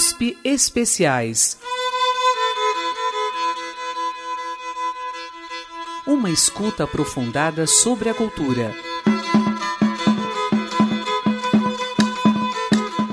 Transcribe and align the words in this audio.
USP 0.00 0.38
Especiais. 0.42 1.58
Uma 6.06 6.30
escuta 6.30 6.84
aprofundada 6.84 7.66
sobre 7.66 8.08
a 8.08 8.14
cultura. 8.14 8.74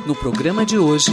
No 0.05 0.15
programa 0.15 0.65
de 0.65 0.77
hoje, 0.77 1.11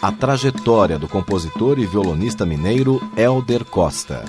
a 0.00 0.10
trajetória 0.10 0.98
do 0.98 1.06
compositor 1.06 1.78
e 1.78 1.84
violonista 1.84 2.46
mineiro 2.46 2.98
Elder 3.14 3.66
Costa. 3.66 4.24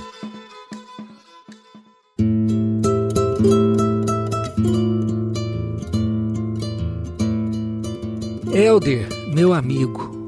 Elder, 8.54 9.08
meu 9.34 9.54
amigo, 9.54 10.19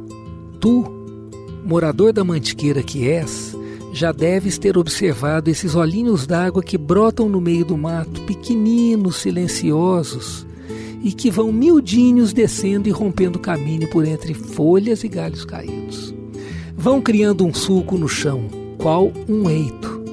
morador 1.72 2.12
da 2.12 2.22
mantiqueira 2.22 2.84
que 2.84 3.08
és, 3.08 3.56
já 3.94 4.12
deves 4.12 4.58
ter 4.58 4.78
observado 4.78 5.50
esses 5.50 5.74
olhinhos 5.74 6.28
d'água 6.28 6.62
que 6.62 6.78
brotam 6.78 7.30
no 7.30 7.40
meio 7.40 7.64
do 7.64 7.78
mato, 7.78 8.20
pequeninos, 8.24 9.16
silenciosos, 9.22 10.46
e 11.02 11.14
que 11.14 11.32
vão 11.32 11.50
miudinhos 11.50 12.34
descendo 12.34 12.90
e 12.90 12.92
rompendo 12.92 13.40
caminho 13.40 13.90
por 13.90 14.06
entre 14.06 14.34
folhas 14.34 15.06
e 15.06 15.08
galhos 15.08 15.46
caídos. 15.46 16.14
Vão 16.76 17.02
criando 17.02 17.46
um 17.46 17.54
sulco 17.54 17.98
no 17.98 18.10
chão, 18.10 18.50
qual 18.78 19.10
um 19.30 19.50
eito. 19.50 20.04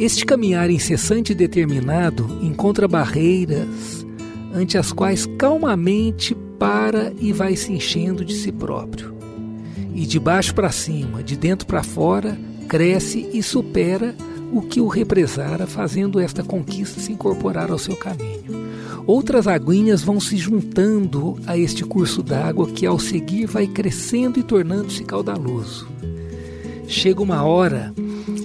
Este 0.00 0.26
caminhar 0.26 0.68
incessante 0.68 1.30
e 1.30 1.36
determinado 1.36 2.26
encontra 2.42 2.88
barreiras 2.88 4.04
ante 4.52 4.76
as 4.76 4.90
quais 4.90 5.26
calmamente 5.38 6.34
para 6.58 7.12
e 7.20 7.32
vai 7.32 7.54
se 7.54 7.72
enchendo 7.72 8.24
de 8.24 8.34
si 8.34 8.50
próprio. 8.50 9.11
E 9.94 10.06
de 10.06 10.18
baixo 10.18 10.54
para 10.54 10.72
cima, 10.72 11.22
de 11.22 11.36
dentro 11.36 11.66
para 11.66 11.82
fora, 11.82 12.38
cresce 12.68 13.28
e 13.32 13.42
supera 13.42 14.14
o 14.52 14.62
que 14.62 14.80
o 14.80 14.86
represara, 14.86 15.66
fazendo 15.66 16.20
esta 16.20 16.42
conquista 16.42 17.00
se 17.00 17.12
incorporar 17.12 17.70
ao 17.70 17.78
seu 17.78 17.96
caminho. 17.96 18.70
Outras 19.06 19.46
aguinhas 19.46 20.02
vão 20.02 20.20
se 20.20 20.36
juntando 20.36 21.36
a 21.46 21.58
este 21.58 21.84
curso 21.84 22.22
d'água 22.22 22.68
que, 22.68 22.86
ao 22.86 22.98
seguir, 22.98 23.46
vai 23.46 23.66
crescendo 23.66 24.38
e 24.38 24.42
tornando-se 24.42 25.04
caudaloso. 25.04 25.88
Chega 26.86 27.22
uma 27.22 27.42
hora 27.42 27.92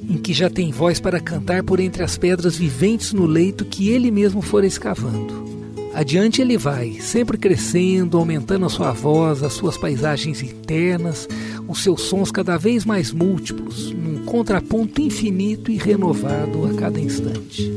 em 0.09 0.17
que 0.17 0.33
já 0.33 0.49
tem 0.49 0.71
voz 0.71 0.99
para 0.99 1.19
cantar 1.19 1.63
por 1.63 1.79
entre 1.79 2.01
as 2.01 2.17
pedras 2.17 2.57
viventes 2.57 3.13
no 3.13 3.25
leito 3.25 3.65
que 3.65 3.89
ele 3.89 4.09
mesmo 4.09 4.41
fora 4.41 4.65
escavando. 4.65 5.46
Adiante 5.93 6.41
ele 6.41 6.57
vai, 6.57 6.93
sempre 7.01 7.37
crescendo, 7.37 8.17
aumentando 8.17 8.65
a 8.65 8.69
sua 8.69 8.91
voz, 8.91 9.41
as 9.41 9.53
suas 9.53 9.77
paisagens 9.77 10.43
internas, 10.43 11.27
os 11.67 11.81
seus 11.83 12.01
sons 12.01 12.31
cada 12.31 12.57
vez 12.57 12.85
mais 12.85 13.11
múltiplos, 13.11 13.91
num 13.91 14.23
contraponto 14.25 15.01
infinito 15.01 15.71
e 15.71 15.77
renovado 15.77 16.65
a 16.65 16.73
cada 16.75 16.99
instante. 16.99 17.71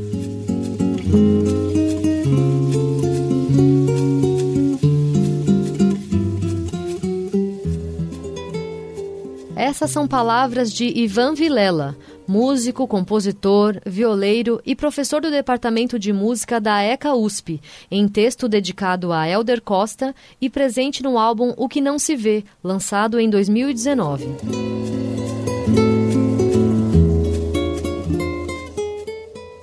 Essas 9.55 9.91
são 9.91 10.07
palavras 10.07 10.71
de 10.71 10.85
Ivan 10.85 11.33
Vilela, 11.33 11.95
músico, 12.27 12.87
compositor, 12.87 13.79
violeiro 13.85 14.61
e 14.65 14.75
professor 14.75 15.21
do 15.21 15.31
Departamento 15.31 15.99
de 15.99 16.13
Música 16.13 16.59
da 16.59 16.81
ECA 16.81 17.13
USP, 17.13 17.61
em 17.89 18.07
texto 18.07 18.47
dedicado 18.47 19.11
a 19.11 19.27
Elder 19.27 19.61
Costa 19.61 20.15
e 20.39 20.49
presente 20.49 21.03
no 21.03 21.17
álbum 21.17 21.53
O 21.57 21.67
Que 21.67 21.81
Não 21.81 21.99
Se 21.99 22.15
Vê, 22.15 22.43
lançado 22.63 23.19
em 23.19 23.29
2019. 23.29 24.27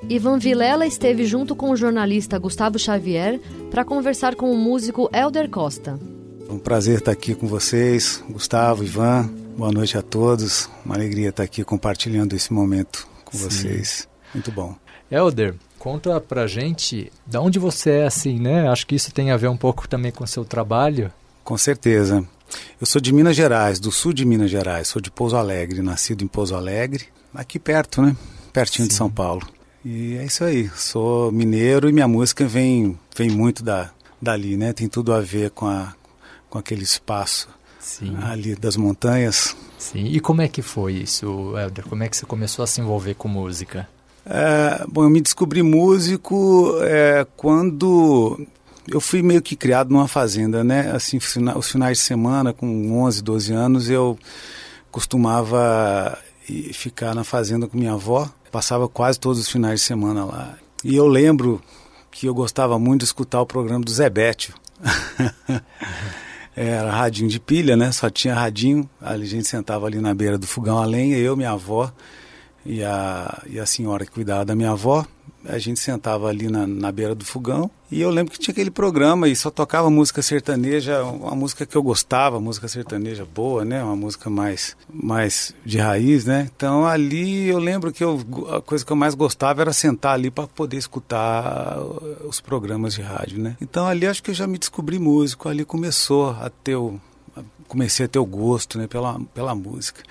Ivan 0.08 0.38
Vilela 0.38 0.86
esteve 0.86 1.26
junto 1.26 1.54
com 1.54 1.70
o 1.70 1.76
jornalista 1.76 2.38
Gustavo 2.38 2.78
Xavier 2.78 3.38
para 3.70 3.84
conversar 3.84 4.34
com 4.34 4.50
o 4.50 4.56
músico 4.56 5.08
Elder 5.12 5.50
Costa. 5.50 5.98
Um 6.48 6.58
prazer 6.58 6.98
estar 6.98 7.12
aqui 7.12 7.34
com 7.34 7.46
vocês, 7.46 8.24
Gustavo, 8.30 8.82
Ivan. 8.82 9.47
Boa 9.58 9.72
noite 9.72 9.98
a 9.98 10.02
todos. 10.02 10.70
Uma 10.84 10.94
alegria 10.94 11.30
estar 11.30 11.42
aqui 11.42 11.64
compartilhando 11.64 12.32
esse 12.32 12.52
momento 12.52 13.08
com 13.24 13.36
Sim. 13.36 13.44
vocês. 13.44 14.08
Muito 14.32 14.52
bom. 14.52 14.76
Elder, 15.10 15.56
conta 15.80 16.20
pra 16.20 16.46
gente 16.46 17.10
de 17.26 17.38
onde 17.38 17.58
você 17.58 17.90
é 17.90 18.06
assim, 18.06 18.38
né? 18.38 18.68
Acho 18.68 18.86
que 18.86 18.94
isso 18.94 19.12
tem 19.12 19.32
a 19.32 19.36
ver 19.36 19.48
um 19.48 19.56
pouco 19.56 19.88
também 19.88 20.12
com 20.12 20.22
o 20.22 20.28
seu 20.28 20.44
trabalho. 20.44 21.12
Com 21.42 21.58
certeza. 21.58 22.24
Eu 22.80 22.86
sou 22.86 23.00
de 23.00 23.12
Minas 23.12 23.34
Gerais, 23.34 23.80
do 23.80 23.90
sul 23.90 24.12
de 24.12 24.24
Minas 24.24 24.48
Gerais. 24.48 24.86
Sou 24.86 25.02
de 25.02 25.10
Pouso 25.10 25.36
Alegre, 25.36 25.82
nascido 25.82 26.22
em 26.22 26.28
Pouso 26.28 26.54
Alegre, 26.54 27.06
aqui 27.34 27.58
perto, 27.58 28.00
né? 28.00 28.16
Pertinho 28.52 28.84
Sim. 28.84 28.90
de 28.90 28.94
São 28.94 29.10
Paulo. 29.10 29.44
E 29.84 30.18
é 30.18 30.24
isso 30.24 30.44
aí. 30.44 30.70
Sou 30.76 31.32
mineiro 31.32 31.88
e 31.88 31.92
minha 31.92 32.06
música 32.06 32.46
vem, 32.46 32.96
vem 33.16 33.28
muito 33.28 33.64
da, 33.64 33.90
dali, 34.22 34.56
né? 34.56 34.72
Tem 34.72 34.86
tudo 34.86 35.12
a 35.12 35.20
ver 35.20 35.50
com, 35.50 35.66
a, 35.66 35.94
com 36.48 36.60
aquele 36.60 36.84
espaço 36.84 37.48
Sim. 37.88 38.14
ali 38.22 38.54
das 38.54 38.76
montanhas. 38.76 39.56
Sim. 39.78 40.04
E 40.04 40.20
como 40.20 40.42
é 40.42 40.48
que 40.48 40.60
foi 40.60 40.92
isso, 40.92 41.56
Helder? 41.56 41.86
Como 41.88 42.02
é 42.02 42.08
que 42.08 42.16
você 42.16 42.26
começou 42.26 42.62
a 42.62 42.66
se 42.66 42.82
envolver 42.82 43.14
com 43.14 43.28
música? 43.28 43.88
É, 44.26 44.84
bom, 44.86 45.04
eu 45.04 45.10
me 45.10 45.22
descobri 45.22 45.62
músico 45.62 46.74
é, 46.82 47.26
quando 47.34 48.46
eu 48.86 49.00
fui 49.00 49.22
meio 49.22 49.40
que 49.40 49.56
criado 49.56 49.90
numa 49.90 50.06
fazenda, 50.06 50.62
né? 50.62 50.90
Assim, 50.92 51.16
os 51.16 51.70
finais 51.70 51.96
de 51.96 52.04
semana, 52.04 52.52
com 52.52 53.02
11, 53.02 53.22
12 53.22 53.52
anos, 53.54 53.88
eu 53.88 54.18
costumava 54.90 56.18
ficar 56.74 57.14
na 57.14 57.24
fazenda 57.24 57.66
com 57.66 57.78
minha 57.78 57.94
avó. 57.94 58.30
Passava 58.52 58.86
quase 58.86 59.18
todos 59.18 59.40
os 59.40 59.48
finais 59.48 59.80
de 59.80 59.86
semana 59.86 60.26
lá. 60.26 60.58
E 60.84 60.94
eu 60.94 61.06
lembro 61.06 61.60
que 62.10 62.26
eu 62.26 62.34
gostava 62.34 62.78
muito 62.78 63.00
de 63.00 63.06
escutar 63.06 63.40
o 63.40 63.46
programa 63.46 63.82
do 63.82 63.90
Zé 63.90 64.10
Bétio. 64.10 64.52
Era 66.60 66.90
radinho 66.90 67.28
de 67.28 67.38
pilha, 67.38 67.76
né? 67.76 67.92
Só 67.92 68.10
tinha 68.10 68.34
radinho. 68.34 68.90
A 69.00 69.16
gente 69.18 69.46
sentava 69.46 69.86
ali 69.86 70.00
na 70.00 70.12
beira 70.12 70.36
do 70.36 70.44
fogão 70.44 70.78
a 70.78 70.84
lenha, 70.84 71.16
eu, 71.16 71.36
minha 71.36 71.52
avó 71.52 71.92
e 72.66 72.82
a, 72.82 73.42
e 73.46 73.60
a 73.60 73.64
senhora 73.64 74.04
que 74.04 74.10
cuidava 74.10 74.44
da 74.44 74.56
minha 74.56 74.72
avó. 74.72 75.06
A 75.44 75.58
gente 75.58 75.78
sentava 75.78 76.28
ali 76.28 76.48
na, 76.48 76.66
na 76.66 76.90
beira 76.90 77.14
do 77.14 77.24
fogão 77.24 77.70
e 77.90 78.00
eu 78.00 78.10
lembro 78.10 78.32
que 78.32 78.38
tinha 78.38 78.52
aquele 78.52 78.70
programa 78.70 79.28
e 79.28 79.36
só 79.36 79.50
tocava 79.50 79.88
música 79.88 80.20
sertaneja, 80.20 81.02
uma 81.04 81.34
música 81.34 81.64
que 81.64 81.76
eu 81.76 81.82
gostava, 81.82 82.40
música 82.40 82.66
sertaneja 82.66 83.24
boa, 83.24 83.64
né? 83.64 83.82
Uma 83.82 83.96
música 83.96 84.28
mais, 84.28 84.76
mais 84.92 85.54
de 85.64 85.78
raiz, 85.78 86.24
né? 86.24 86.50
Então 86.54 86.84
ali 86.84 87.48
eu 87.48 87.58
lembro 87.58 87.92
que 87.92 88.02
eu, 88.02 88.20
a 88.52 88.60
coisa 88.60 88.84
que 88.84 88.92
eu 88.92 88.96
mais 88.96 89.14
gostava 89.14 89.62
era 89.62 89.72
sentar 89.72 90.14
ali 90.14 90.30
para 90.30 90.46
poder 90.46 90.76
escutar 90.76 91.78
os 92.24 92.40
programas 92.40 92.94
de 92.94 93.02
rádio, 93.02 93.38
né? 93.38 93.56
Então 93.60 93.86
ali 93.86 94.06
acho 94.06 94.22
que 94.22 94.30
eu 94.30 94.34
já 94.34 94.46
me 94.46 94.58
descobri 94.58 94.98
músico, 94.98 95.48
ali 95.48 95.64
começou 95.64 96.30
a 96.30 96.50
ter 96.50 96.76
o, 96.76 97.00
comecei 97.68 98.06
a 98.06 98.08
ter 98.08 98.18
o 98.18 98.26
gosto, 98.26 98.78
né? 98.78 98.86
Pela, 98.86 99.20
pela 99.32 99.54
música. 99.54 100.02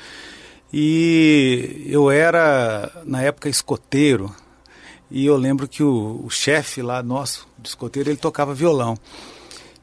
E 0.72 1.84
eu 1.86 2.12
era, 2.12 2.92
na 3.06 3.22
época, 3.22 3.50
escoteiro, 3.50 4.34
e 5.10 5.26
eu 5.26 5.38
lembro 5.38 5.68
que 5.68 5.82
o, 5.84 6.22
o 6.24 6.30
chefe 6.30 6.82
lá 6.82 7.02
nosso, 7.02 7.48
do 7.58 7.68
escoteiro, 7.68 8.10
ele 8.10 8.18
tocava 8.18 8.54
violão. 8.54 8.98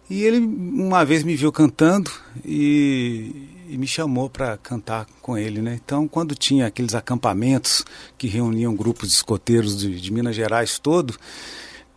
E 0.09 0.23
ele 0.23 0.39
uma 0.39 1.05
vez 1.05 1.23
me 1.25 1.35
viu 1.35 1.51
cantando 1.51 2.11
e, 2.45 3.49
e 3.69 3.79
me 3.79 3.87
chamou 3.87 4.29
para 4.29 4.57
cantar 4.59 5.07
com 5.23 5.37
ele, 5.39 5.63
né? 5.63 5.81
Então, 5.83 6.07
quando 6.07 6.35
tinha 6.35 6.67
aqueles 6.67 6.95
acampamentos 6.95 7.85
que 8.19 8.27
reuniam 8.27 8.75
grupos 8.77 9.09
de 9.09 9.15
escoteiros 9.15 9.79
de, 9.79 9.99
de 9.99 10.13
Minas 10.13 10.37
Gerais 10.37 10.79
todo, 10.79 11.15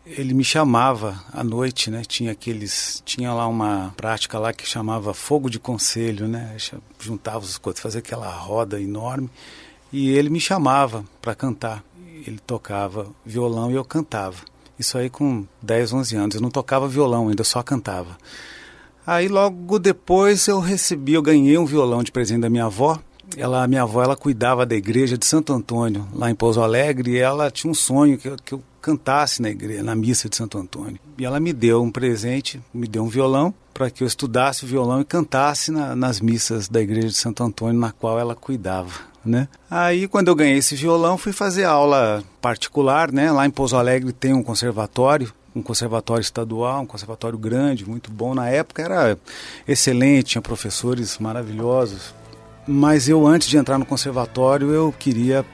ele 0.06 0.34
me 0.34 0.44
chamava 0.44 1.22
à 1.34 1.44
noite, 1.44 1.92
né? 1.92 2.02
Tinha 2.08 2.32
aqueles, 2.32 3.04
tinha 3.06 3.34
lá 3.34 3.46
uma 3.46 3.94
prática 3.98 4.40
lá 4.40 4.54
que 4.54 4.66
chamava 4.66 5.14
fogo 5.14 5.50
de 5.50 5.60
conselho, 5.60 6.30
né? 6.30 6.56
Juntava 6.98 7.40
os 7.40 7.52
escoteiros, 7.52 7.82
fazia 7.82 8.00
aquela 8.00 8.32
roda 8.32 8.82
enorme 8.82 9.30
e 9.92 10.10
ele 10.10 10.30
me 10.30 10.40
chamava 10.40 11.04
para 11.22 11.36
cantar 11.36 11.84
ele 12.26 12.40
tocava 12.46 13.08
violão 13.26 13.72
e 13.72 13.76
eu 13.76 13.84
cantava. 13.84 14.38
Isso 14.80 14.98
aí 14.98 15.10
com 15.10 15.46
10, 15.62 15.94
11 15.94 16.16
anos. 16.16 16.36
Eu 16.36 16.42
não 16.42 16.52
tocava 16.52 16.88
violão 16.88 17.30
ainda, 17.30 17.44
só 17.44 17.64
cantava. 17.64 18.18
Aí 19.06 19.28
logo 19.28 19.80
depois 19.80 20.48
eu 20.48 20.60
recebi, 20.60 21.14
eu 21.14 21.22
ganhei 21.22 21.58
um 21.58 21.66
violão 21.66 22.04
de 22.04 22.12
presente 22.12 22.42
da 22.42 22.50
minha 22.50 22.66
avó. 22.66 23.00
Ela, 23.36 23.68
minha 23.68 23.82
avó, 23.82 24.04
ela 24.04 24.16
cuidava 24.16 24.66
da 24.66 24.76
igreja 24.76 25.18
de 25.18 25.26
Santo 25.26 25.52
Antônio, 25.52 26.08
lá 26.14 26.32
em 26.32 26.36
Pouso 26.36 26.62
Alegre, 26.62 27.12
e 27.12 27.18
ela 27.18 27.52
tinha 27.52 27.70
um 27.70 27.74
sonho 27.74 28.18
que, 28.18 28.34
que 28.38 28.54
eu 28.54 28.64
cantasse 28.82 29.42
na 29.42 29.50
igreja, 29.50 29.84
na 29.84 29.96
missa 29.96 30.30
de 30.30 30.36
Santo 30.38 30.58
Antônio. 30.58 30.98
E 31.18 31.26
ela 31.26 31.38
me 31.38 31.52
deu 31.52 31.82
um 31.82 31.92
presente, 31.92 32.62
me 32.74 32.88
deu 32.88 33.04
um 33.04 33.10
violão 33.10 33.54
para 33.74 33.90
que 33.90 34.02
eu 34.02 34.08
estudasse 34.08 34.64
o 34.64 34.68
violão 34.68 35.02
e 35.02 35.06
cantasse 35.06 35.72
na, 35.72 35.94
nas 35.94 36.22
missas 36.22 36.70
da 36.70 36.82
igreja 36.82 37.10
de 37.10 37.16
Santo 37.16 37.44
Antônio, 37.44 37.80
na 37.80 37.92
qual 37.92 38.18
ela 38.18 38.34
cuidava 38.34 38.94
né? 39.28 39.48
Aí 39.70 40.08
quando 40.08 40.30
eu 40.30 40.36
ganhei 40.36 40.58
esse 40.58 40.76
violão, 40.76 41.18
fui 41.18 41.34
fazer 41.34 41.66
aula 41.66 42.24
particular, 42.42 43.12
né? 43.12 43.32
Lá 43.32 43.46
em 43.46 43.52
Pouso 43.52 43.76
Alegre 43.76 44.12
tem 44.12 44.34
um 44.34 44.44
conservatório 44.44 45.34
um 45.58 45.62
conservatório 45.62 46.22
estadual, 46.22 46.84
um 46.84 46.86
conservatório 46.86 47.38
grande, 47.38 47.88
muito 47.88 48.12
bom. 48.12 48.36
Na 48.36 48.48
época 48.48 48.84
era 48.84 49.18
excelente, 49.68 50.32
tinha 50.32 50.42
professores 50.42 51.18
maravilhosos. 51.18 52.14
Mas 52.68 53.08
eu, 53.08 53.26
antes 53.26 53.48
de 53.48 53.58
entrar 53.58 53.78
no 53.78 53.86
conservatório, 53.86 54.72
eu 54.72 54.94
queria 54.98 55.46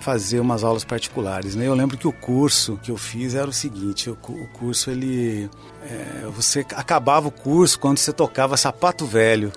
fazer 0.00 0.38
umas 0.40 0.62
aulas 0.62 0.84
particulares. 0.84 1.56
Né? 1.56 1.66
Eu 1.66 1.74
lembro 1.74 1.98
que 1.98 2.06
o 2.06 2.12
curso 2.12 2.78
que 2.82 2.90
eu 2.90 2.96
fiz 2.96 3.34
era 3.34 3.48
o 3.48 3.52
seguinte: 3.52 4.08
o, 4.08 4.16
curso 4.52 4.90
ele. 4.90 5.50
É, 5.82 6.26
você 6.34 6.60
acabava 6.60 7.28
o 7.28 7.30
curso 7.30 7.78
quando 7.78 7.98
você 7.98 8.12
tocava 8.12 8.56
sapato 8.56 9.04
velho. 9.04 9.52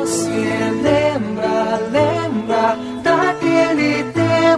Você 0.00 0.28
lembra, 0.28 1.14
lembra 1.14 1.33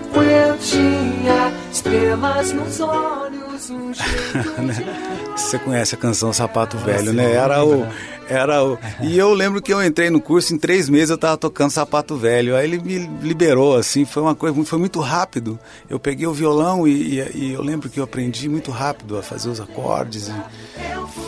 tempo 0.00 0.22
eu 0.22 0.58
tinha 0.58 1.52
estrelas 1.72 2.52
nos 2.52 2.80
olhos, 2.80 3.70
um 3.70 3.92
jeito 3.94 4.62
né? 4.62 5.32
Você 5.36 5.58
conhece 5.58 5.94
a 5.94 5.98
canção 5.98 6.32
Sapato 6.32 6.76
Velho, 6.78 7.12
né? 7.12 7.32
Era 7.32 7.64
o, 7.64 7.86
era 8.28 8.64
o. 8.64 8.78
E 9.02 9.16
eu 9.18 9.32
lembro 9.32 9.62
que 9.62 9.72
eu 9.72 9.84
entrei 9.84 10.10
no 10.10 10.20
curso, 10.20 10.54
em 10.54 10.58
três 10.58 10.88
meses 10.88 11.10
eu 11.10 11.18
tava 11.18 11.36
tocando 11.36 11.70
Sapato 11.70 12.16
Velho. 12.16 12.56
Aí 12.56 12.64
ele 12.64 12.78
me 12.78 12.98
liberou, 13.22 13.76
assim, 13.76 14.04
foi 14.04 14.22
uma 14.22 14.34
coisa, 14.34 14.64
foi 14.64 14.78
muito 14.78 15.00
rápido. 15.00 15.58
Eu 15.88 15.98
peguei 15.98 16.26
o 16.26 16.32
violão 16.32 16.86
e, 16.86 17.18
e, 17.18 17.30
e 17.34 17.52
eu 17.52 17.62
lembro 17.62 17.88
que 17.88 18.00
eu 18.00 18.04
aprendi 18.04 18.48
muito 18.48 18.70
rápido 18.70 19.18
a 19.18 19.22
fazer 19.22 19.48
os 19.48 19.60
acordes. 19.60 20.30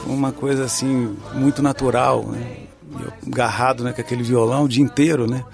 foi 0.05 0.15
uma 0.15 0.33
coisa 0.33 0.65
assim, 0.65 1.17
muito 1.35 1.63
natural, 1.63 2.25
né? 2.27 2.57
Eu 3.01 3.13
agarrado 3.31 3.85
né, 3.85 3.93
com 3.93 4.01
aquele 4.01 4.23
violão 4.23 4.65
o 4.65 4.69
dia 4.69 4.83
inteiro, 4.83 5.27
né? 5.27 5.45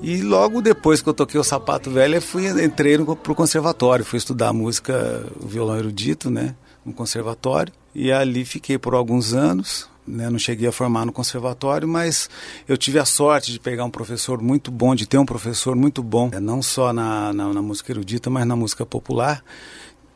E 0.00 0.22
logo 0.22 0.62
depois 0.62 1.02
que 1.02 1.08
eu 1.08 1.14
toquei 1.14 1.40
o 1.40 1.44
sapato 1.44 1.90
velho, 1.90 2.20
fui, 2.22 2.46
entrei 2.62 2.96
no, 2.96 3.16
pro 3.16 3.34
conservatório, 3.34 4.04
fui 4.04 4.16
estudar 4.16 4.52
música, 4.52 5.26
violão 5.40 5.76
erudito, 5.76 6.30
né? 6.30 6.54
No 6.84 6.92
conservatório. 6.92 7.72
E 7.94 8.12
ali 8.12 8.44
fiquei 8.44 8.78
por 8.78 8.94
alguns 8.94 9.34
anos. 9.34 9.88
Né? 10.06 10.30
Não 10.30 10.38
cheguei 10.38 10.66
a 10.66 10.72
formar 10.72 11.04
no 11.04 11.12
conservatório, 11.12 11.86
mas 11.86 12.30
eu 12.66 12.78
tive 12.78 12.98
a 12.98 13.04
sorte 13.04 13.52
de 13.52 13.60
pegar 13.60 13.84
um 13.84 13.90
professor 13.90 14.40
muito 14.40 14.70
bom, 14.70 14.94
de 14.94 15.06
ter 15.06 15.18
um 15.18 15.26
professor 15.26 15.76
muito 15.76 16.02
bom, 16.02 16.30
né? 16.30 16.40
não 16.40 16.62
só 16.62 16.94
na, 16.94 17.30
na, 17.32 17.52
na 17.52 17.60
música 17.60 17.92
erudita, 17.92 18.30
mas 18.30 18.46
na 18.46 18.56
música 18.56 18.86
popular. 18.86 19.44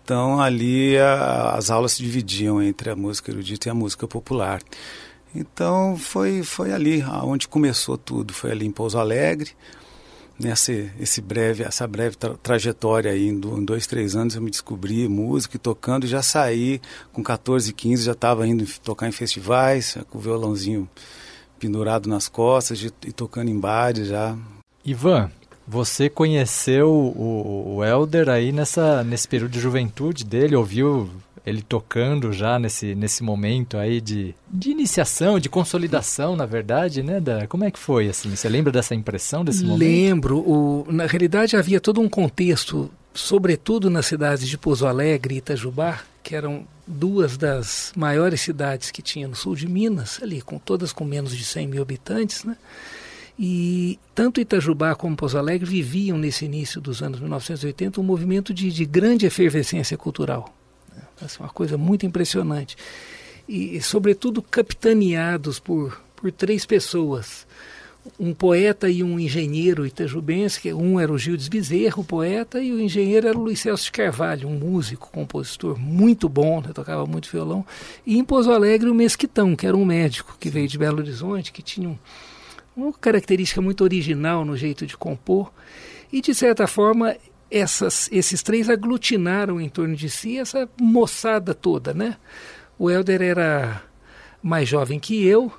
Então 0.03 0.41
ali 0.41 0.97
a, 0.97 1.55
as 1.57 1.71
aulas 1.71 1.93
se 1.93 2.03
dividiam 2.03 2.63
entre 2.63 2.89
a 2.91 2.97
música 2.97 3.31
erudita 3.31 3.69
e 3.69 3.71
a 3.71 3.75
música 3.75 4.09
popular. 4.09 4.63
Então 5.35 5.97
foi, 5.97 6.43
foi 6.43 6.73
ali 6.73 7.03
onde 7.23 7.49
começou 7.49 7.97
tudo, 7.97 8.35
foi 8.35 8.51
ali 8.51 8.67
em 8.67 8.71
Pouso 8.71 8.99
Alegre. 8.99 9.51
Nessa 10.39 10.73
esse 10.99 11.21
breve, 11.21 11.63
essa 11.63 11.87
breve 11.87 12.17
tra 12.17 12.35
trajetória 12.37 13.13
aí, 13.13 13.29
em 13.29 13.39
dois, 13.39 13.87
três 13.87 14.17
anos 14.17 14.35
eu 14.35 14.43
me 14.43 14.51
descobri 14.51 15.07
músico 15.07 15.57
e 15.57 15.59
tocando, 15.59 16.07
já 16.07 16.23
saí 16.23 16.81
com 17.13 17.23
14, 17.23 17.73
15, 17.73 18.05
já 18.05 18.13
estava 18.13 18.47
indo 18.47 18.67
tocar 18.83 19.09
em 19.09 19.13
festivais, 19.13 19.97
com 20.11 20.19
o 20.19 20.21
violãozinho 20.21 20.89
pendurado 21.59 22.09
nas 22.09 22.29
costas 22.29 22.83
e, 22.83 22.93
e 23.07 23.13
tocando 23.13 23.51
em 23.51 23.59
bares 23.59 24.09
já. 24.09 24.37
Ivan, 24.85 25.31
você 25.67 26.09
conheceu 26.09 26.91
o, 26.91 27.77
o 27.77 27.85
Elder 27.85 28.29
aí 28.29 28.51
nessa, 28.51 29.05
nesse 29.05 29.29
período 29.29 29.53
de 29.53 29.61
juventude 29.61 30.25
dele, 30.25 30.57
ouviu 30.57 31.09
ele 31.45 31.61
tocando 31.61 32.33
já 32.33 32.59
nesse, 32.59 32.95
nesse 32.95 33.23
momento 33.23 33.77
aí 33.77 34.01
de, 34.01 34.35
de 34.49 34.71
iniciação, 34.71 35.41
de 35.41 35.49
consolidação, 35.49 36.37
na 36.37 36.47
verdade, 36.47 37.03
né? 37.03 37.21
Da, 37.21 37.47
como 37.49 37.65
é 37.65 37.71
que 37.71 37.79
foi, 37.79 38.09
assim? 38.09 38.35
Você 38.35 38.49
lembra 38.49 38.71
dessa 38.71 38.95
impressão 38.95 39.45
desse 39.45 39.65
momento? 39.65 39.81
Lembro. 39.81 40.39
O, 40.39 40.87
na 40.91 41.07
realidade, 41.07 41.57
havia 41.57 41.81
todo 41.81 42.01
um 42.01 42.09
contexto, 42.09 42.91
sobretudo 43.13 43.91
nas 43.91 44.07
cidades 44.07 44.49
de 44.49 44.57
Pouso 44.57 44.87
Alegre 44.87 45.35
e 45.35 45.39
Itajubá, 45.39 46.01
que 46.23 46.37
eram 46.37 46.65
duas 46.87 47.37
das 47.37 47.93
maiores 47.97 48.41
cidades 48.41 48.93
que 48.93 49.03
tinha 49.03 49.27
no 49.27 49.35
sul 49.35 49.57
de 49.57 49.67
Minas, 49.67 50.21
ali, 50.23 50.41
com 50.41 50.59
todas 50.59 50.93
com 50.93 51.05
menos 51.05 51.37
de 51.37 51.45
100 51.45 51.67
mil 51.67 51.83
habitantes, 51.83 52.45
né? 52.45 52.57
E 53.37 53.99
tanto 54.15 54.41
Itajubá 54.41 54.95
como 54.95 55.17
Pouso 55.17 55.39
Alegre 55.39 55.69
viviam 55.69 56.17
nesse 56.17 56.45
início 56.45 56.81
dos 56.81 57.03
anos 57.03 57.19
1980 57.19 58.01
um 58.01 58.05
movimento 58.05 58.55
de, 58.55 58.71
de 58.71 58.85
grande 58.85 59.27
efervescência 59.27 59.97
cultural 59.97 60.55
Assim, 61.21 61.39
uma 61.41 61.49
coisa 61.49 61.77
muito 61.77 62.07
impressionante. 62.07 62.77
E, 63.49 63.81
sobretudo, 63.81 64.41
capitaneados 64.43 65.59
por, 65.59 66.01
por 66.17 66.31
três 66.33 66.65
pessoas. 66.65 67.47
Um 68.19 68.35
poeta 68.35 68.89
e 68.89 69.03
um 69.03 69.19
engenheiro 69.19 69.87
itajubense, 69.87 70.61
que 70.61 70.73
um 70.73 70.99
era 70.99 71.13
o 71.13 71.19
Gildes 71.19 71.47
Bezerra, 71.47 72.01
o 72.01 72.05
poeta, 72.05 72.61
e 72.61 72.73
o 72.73 72.81
engenheiro 72.81 73.29
era 73.29 73.39
o 73.39 73.43
Luiz 73.43 73.61
Celso 73.61 73.85
de 73.85 73.93
Carvalho, 73.93 74.49
um 74.49 74.59
músico, 74.59 75.09
compositor 75.13 75.79
muito 75.79 76.29
bom, 76.29 76.61
né, 76.61 76.71
tocava 76.75 77.07
muito 77.07 77.31
violão. 77.31 77.65
E 78.05 78.19
em 78.19 78.25
Pouso 78.25 78.51
Alegre, 78.51 78.91
o 78.91 78.95
Mesquitão, 78.95 79.55
que 79.55 79.67
era 79.67 79.77
um 79.77 79.85
médico 79.85 80.37
que 80.41 80.51
veio 80.51 80.67
de 80.67 80.79
Belo 80.79 80.99
Horizonte, 80.99 81.53
que 81.53 81.63
tinha 81.63 81.89
um, 81.89 81.99
uma 82.77 82.93
característica 82.93 83.61
muito 83.61 83.85
original 83.85 84.45
no 84.45 84.57
jeito 84.57 84.85
de 84.85 84.97
compor. 84.97 85.53
E, 86.13 86.21
de 86.21 86.35
certa 86.35 86.67
forma, 86.67 87.17
essas, 87.53 88.09
esses 88.11 88.43
três 88.43 88.71
aglutinaram 88.71 89.61
em 89.61 89.69
torno 89.69 89.95
de 89.95 90.09
si 90.09 90.39
essa 90.39 90.69
moçada 90.81 91.53
toda, 91.53 91.93
né? 91.93 92.17
O 92.79 92.91
Helder 92.91 93.21
era 93.21 93.83
mais 94.43 94.69
jovem 94.69 94.99
que 94.99 95.25
eu, 95.27 95.53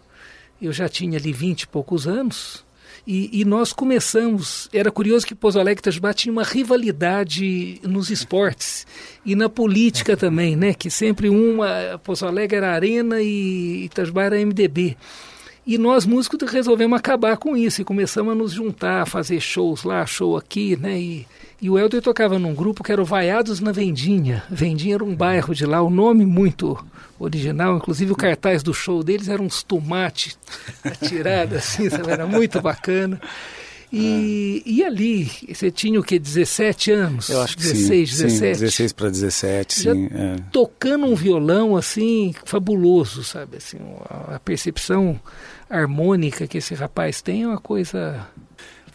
eu 0.59 0.73
já 0.73 0.89
tinha 0.89 1.17
ali 1.17 1.31
vinte 1.31 1.61
e 1.61 1.67
poucos 1.67 2.07
anos, 2.07 2.65
e, 3.05 3.41
e, 3.41 3.43
nós 3.43 3.73
começamos. 3.73 4.69
Era 4.71 4.89
curioso 4.89 5.25
que 5.25 5.35
Pouso 5.35 5.59
Alegre 5.59 5.79
e 5.79 5.81
Itajubá 5.81 6.13
tinha 6.13 6.31
uma 6.31 6.43
rivalidade 6.43 7.81
nos 7.83 8.09
esportes 8.09 8.87
e 9.25 9.35
na 9.35 9.49
política 9.49 10.15
também, 10.15 10.55
né? 10.55 10.73
Que 10.73 10.89
sempre 10.89 11.27
uma. 11.27 11.99
Pouso 12.01 12.25
Alegre 12.25 12.55
era 12.57 12.71
Arena 12.71 13.21
e 13.21 13.85
Itajubá 13.85 14.23
era 14.23 14.37
MDB. 14.37 14.95
E 15.67 15.77
nós 15.77 16.05
músicos 16.05 16.49
resolvemos 16.49 16.97
acabar 16.97 17.35
com 17.35 17.57
isso 17.57 17.81
e 17.81 17.85
começamos 17.85 18.31
a 18.31 18.35
nos 18.35 18.53
juntar, 18.53 19.01
a 19.01 19.05
fazer 19.05 19.41
shows 19.41 19.83
lá, 19.83 20.05
show 20.05 20.37
aqui, 20.37 20.77
né? 20.77 20.97
E, 20.97 21.27
e 21.63 21.69
o 21.69 21.79
Helder 21.79 22.01
tocava 22.01 22.37
num 22.37 22.53
grupo 22.53 22.83
que 22.83 22.91
era 22.91 23.01
o 23.01 23.05
Vaiados 23.05 23.61
na 23.61 23.71
Vendinha. 23.71 24.43
Vendinha 24.51 24.95
era 24.95 25.03
um 25.05 25.15
bairro 25.15 25.55
de 25.55 25.65
lá, 25.65 25.81
o 25.81 25.89
nome 25.89 26.25
muito 26.25 26.77
original, 27.17 27.77
inclusive 27.77 28.11
o 28.11 28.17
cartaz 28.17 28.61
do 28.61 28.73
show 28.73 29.01
deles 29.01 29.29
era 29.29 29.41
uns 29.41 29.63
tomates 29.63 30.37
atirados 30.83 31.55
assim, 31.55 31.89
sabe? 31.89 32.11
era 32.11 32.27
muito 32.27 32.61
bacana. 32.61 33.17
E, 33.93 34.61
é. 34.65 34.69
e 34.69 34.83
ali, 34.83 35.31
você 35.47 35.71
tinha 35.71 35.97
o 35.97 36.03
que, 36.03 36.19
17 36.19 36.91
anos? 36.91 37.29
Eu 37.29 37.41
acho 37.41 37.55
que 37.55 37.63
16, 37.63 38.09
sim, 38.09 38.23
17? 38.23 38.55
Sim, 38.55 38.61
16 38.65 38.91
para 38.91 39.09
17, 39.09 39.73
sim. 39.73 40.09
É. 40.11 40.35
Tocando 40.51 41.05
um 41.05 41.15
violão, 41.15 41.77
assim, 41.77 42.35
fabuloso, 42.43 43.23
sabe? 43.23 43.55
Assim, 43.55 43.77
a 44.27 44.37
percepção 44.37 45.17
harmônica 45.69 46.45
que 46.45 46.57
esse 46.57 46.73
rapaz 46.73 47.21
tem 47.21 47.43
é 47.43 47.47
uma 47.47 47.57
coisa 47.57 48.27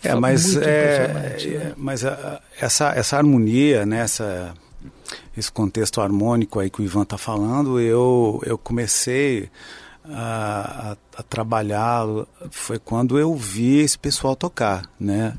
é, 0.02 0.14
mas, 0.14 0.56
é, 0.56 1.36
né? 1.46 1.72
mas 1.76 2.04
a, 2.04 2.40
essa, 2.60 2.90
essa 2.90 3.16
harmonia, 3.16 3.84
né, 3.84 4.00
essa, 4.00 4.54
esse 5.36 5.50
contexto 5.50 6.00
harmônico 6.00 6.60
aí 6.60 6.70
que 6.70 6.80
o 6.80 6.84
Ivan 6.84 7.02
está 7.02 7.18
falando, 7.18 7.80
eu, 7.80 8.40
eu 8.44 8.56
comecei 8.56 9.50
a, 10.04 10.92
a, 11.16 11.20
a 11.20 11.22
trabalhar, 11.22 12.04
foi 12.50 12.78
quando 12.78 13.18
eu 13.18 13.34
vi 13.34 13.78
esse 13.78 13.98
pessoal 13.98 14.34
tocar, 14.34 14.88
né? 14.98 15.36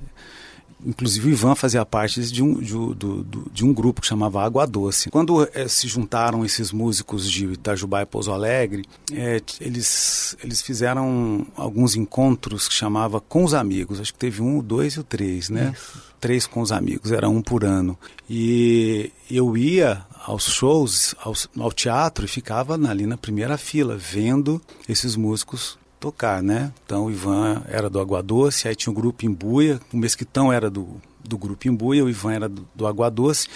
Inclusive 0.86 1.30
o 1.30 1.32
Ivan 1.32 1.56
fazia 1.56 1.86
parte 1.86 2.22
de 2.32 2.42
um, 2.42 2.56
de, 2.56 2.74
do, 2.74 3.26
de 3.52 3.66
um 3.66 3.74
grupo 3.74 4.02
que 4.02 4.08
chamava 4.08 4.44
Água 4.44 4.66
Doce. 4.66 5.10
Quando 5.10 5.48
é, 5.54 5.68
se 5.68 5.88
juntaram 5.88 6.46
esses 6.46 6.72
músicos 6.72 7.30
de 7.30 7.46
Itajubá 7.46 8.02
e 8.02 8.06
Pouso 8.06 8.32
Alegre, 8.32 8.86
é, 9.12 9.42
eles, 9.60 10.38
eles 10.44 10.62
fizeram 10.62 11.46
alguns 11.56 11.96
encontros 11.96 12.68
que 12.68 12.74
chamava 12.74 13.20
Com 13.20 13.44
os 13.44 13.54
Amigos. 13.54 14.00
Acho 14.00 14.14
que 14.14 14.20
teve 14.20 14.42
um, 14.42 14.60
o 14.60 14.64
dois 14.64 14.94
e 14.94 15.00
o 15.00 15.04
três, 15.04 15.50
né? 15.50 15.74
Isso. 15.74 16.10
Três 16.20 16.46
com 16.46 16.60
os 16.60 16.72
amigos, 16.74 17.14
era 17.14 17.30
um 17.30 17.42
por 17.42 17.64
ano. 17.64 17.98
E 18.30 19.10
eu 19.32 19.56
ia 19.56 20.06
aos 20.26 20.44
shows, 20.44 21.16
ao, 21.24 21.34
ao 21.58 21.72
teatro 21.72 22.26
e 22.26 22.28
ficava 22.28 22.76
ali 22.76 23.06
na 23.06 23.16
primeira 23.16 23.58
fila, 23.58 23.96
vendo 23.98 24.62
esses 24.88 25.16
músicos 25.16 25.78
tocar, 26.00 26.42
né? 26.42 26.72
Então 26.86 27.06
o 27.06 27.12
Ivan 27.12 27.64
era 27.68 27.90
do 27.90 28.00
Água 28.00 28.24
Doce, 28.24 28.68
aí 28.68 28.76
tinha 28.76 28.92
o 28.92 28.96
grupo 28.96 29.26
Imbuia, 29.26 29.80
o 29.94 29.98
Mesquitão 29.98 30.52
era 30.52 30.70
do, 30.70 30.88
do 31.24 31.38
grupo 31.38 31.68
Imbuia, 31.68 32.04
o 32.04 32.10
Ivan 32.10 32.34
era 32.34 32.50
do, 32.50 32.68
do 32.74 32.88
Água 32.88 33.10
Doce, 33.10 33.48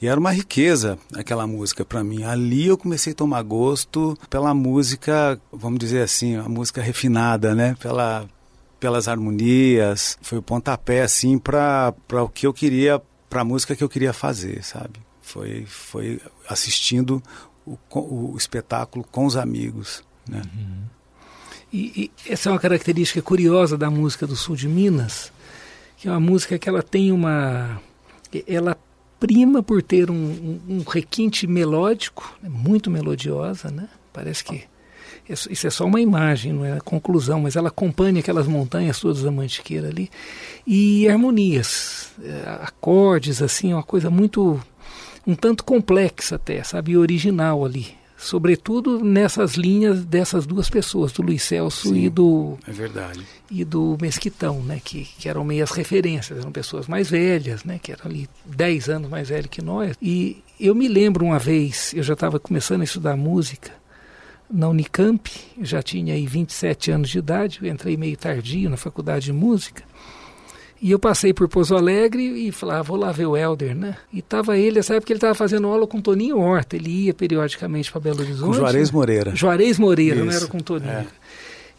e 0.00 0.06
era 0.06 0.18
uma 0.18 0.32
riqueza 0.32 0.98
aquela 1.14 1.46
música 1.46 1.84
para 1.84 2.02
mim. 2.02 2.24
Ali 2.24 2.66
eu 2.66 2.76
comecei 2.76 3.12
a 3.12 3.16
tomar 3.16 3.42
gosto 3.42 4.18
pela 4.28 4.52
música, 4.52 5.40
vamos 5.52 5.78
dizer 5.78 6.02
assim, 6.02 6.36
a 6.36 6.48
música 6.48 6.82
refinada, 6.82 7.54
né? 7.54 7.76
Pela, 7.80 8.28
pelas 8.80 9.06
harmonias, 9.06 10.18
foi 10.20 10.38
o 10.38 10.42
pontapé 10.42 11.02
assim 11.02 11.38
para 11.38 11.94
o 12.10 12.28
que 12.28 12.46
eu 12.46 12.52
queria, 12.52 13.00
para 13.30 13.42
a 13.42 13.44
música 13.44 13.76
que 13.76 13.84
eu 13.84 13.88
queria 13.88 14.12
fazer, 14.12 14.64
sabe? 14.64 15.00
Foi, 15.20 15.64
foi 15.66 16.20
assistindo 16.48 17.22
o, 17.64 17.78
o 17.94 18.36
espetáculo 18.36 19.04
com 19.10 19.24
os 19.24 19.36
amigos, 19.36 20.02
né? 20.28 20.42
Uhum. 20.54 20.91
E, 21.72 22.10
e, 22.26 22.30
essa 22.30 22.50
é 22.50 22.52
uma 22.52 22.58
característica 22.58 23.22
curiosa 23.22 23.78
da 23.78 23.90
música 23.90 24.26
do 24.26 24.36
sul 24.36 24.54
de 24.54 24.68
Minas, 24.68 25.32
que 25.96 26.06
é 26.06 26.10
uma 26.10 26.20
música 26.20 26.58
que 26.58 26.68
ela 26.68 26.82
tem 26.82 27.10
uma. 27.10 27.80
Ela 28.46 28.76
prima 29.18 29.62
por 29.62 29.82
ter 29.82 30.10
um, 30.10 30.14
um, 30.14 30.60
um 30.68 30.82
requinte 30.82 31.46
melódico, 31.46 32.36
né, 32.42 32.48
muito 32.48 32.90
melodiosa, 32.90 33.70
né? 33.70 33.88
Parece 34.12 34.44
que 34.44 34.64
isso 35.28 35.66
é 35.66 35.70
só 35.70 35.86
uma 35.86 36.00
imagem, 36.00 36.52
não 36.52 36.64
é 36.64 36.72
a 36.72 36.80
conclusão, 36.80 37.40
mas 37.40 37.54
ela 37.54 37.68
acompanha 37.68 38.18
aquelas 38.18 38.46
montanhas 38.46 38.98
todas 38.98 39.22
da 39.22 39.30
Mantiqueira 39.30 39.88
ali. 39.88 40.10
E 40.66 41.08
harmonias, 41.08 42.10
é, 42.22 42.58
acordes, 42.62 43.40
assim, 43.40 43.72
uma 43.72 43.84
coisa 43.84 44.10
muito, 44.10 44.60
um 45.26 45.34
tanto 45.34 45.64
complexa 45.64 46.34
até, 46.34 46.62
sabe, 46.64 46.96
original 46.96 47.64
ali 47.64 48.01
sobretudo 48.22 49.04
nessas 49.04 49.54
linhas 49.54 50.04
dessas 50.04 50.46
duas 50.46 50.70
pessoas, 50.70 51.12
do 51.12 51.22
Luiz 51.22 51.42
Celso 51.42 51.88
Sim, 51.88 52.04
e 52.04 52.08
do 52.08 52.56
é 52.66 52.70
verdade. 52.70 53.20
e 53.50 53.64
do 53.64 53.98
Mesquitão, 54.00 54.62
né, 54.62 54.80
que, 54.82 55.04
que 55.18 55.28
eram 55.28 55.44
meias 55.44 55.72
referências, 55.72 56.38
eram 56.38 56.52
pessoas 56.52 56.86
mais 56.86 57.10
velhas, 57.10 57.64
né, 57.64 57.80
que 57.82 57.90
eram 57.90 58.06
ali 58.06 58.28
10 58.46 58.88
anos 58.88 59.10
mais 59.10 59.28
velhos 59.28 59.48
que 59.50 59.60
nós. 59.60 59.96
E 60.00 60.42
eu 60.58 60.74
me 60.74 60.86
lembro 60.86 61.24
uma 61.24 61.38
vez, 61.38 61.92
eu 61.94 62.02
já 62.02 62.14
estava 62.14 62.38
começando 62.38 62.82
a 62.82 62.84
estudar 62.84 63.16
música 63.16 63.72
na 64.48 64.68
Unicamp, 64.68 65.30
já 65.60 65.82
tinha 65.82 66.14
aí 66.14 66.26
27 66.26 66.90
anos 66.90 67.10
de 67.10 67.18
idade, 67.18 67.58
eu 67.62 67.68
entrei 67.68 67.96
meio 67.96 68.16
tardio 68.16 68.70
na 68.70 68.76
faculdade 68.76 69.24
de 69.26 69.32
música. 69.32 69.82
E 70.82 70.90
eu 70.90 70.98
passei 70.98 71.32
por 71.32 71.46
Pouso 71.46 71.76
Alegre 71.76 72.24
e 72.24 72.50
falei, 72.50 72.74
ah, 72.74 72.82
vou 72.82 72.96
lá 72.96 73.12
ver 73.12 73.26
o 73.26 73.36
Helder, 73.36 73.72
né? 73.72 73.96
E 74.12 74.20
tava 74.20 74.58
ele, 74.58 74.80
essa 74.80 74.96
época 74.96 75.12
ele 75.12 75.18
estava 75.18 75.32
fazendo 75.32 75.68
aula 75.68 75.86
com 75.86 76.00
Toninho 76.00 76.40
Horta, 76.40 76.74
ele 76.74 77.04
ia 77.04 77.14
periodicamente 77.14 77.88
para 77.92 78.00
Belo 78.00 78.20
Horizonte. 78.20 78.48
Com 78.48 78.54
Juarez? 78.54 78.90
Moreira. 78.90 79.36
Juarez 79.36 79.78
Moreira, 79.78 80.16
Isso. 80.16 80.24
não 80.24 80.32
era 80.32 80.46
com 80.48 80.58
Toninho. 80.58 80.90
É. 80.90 81.06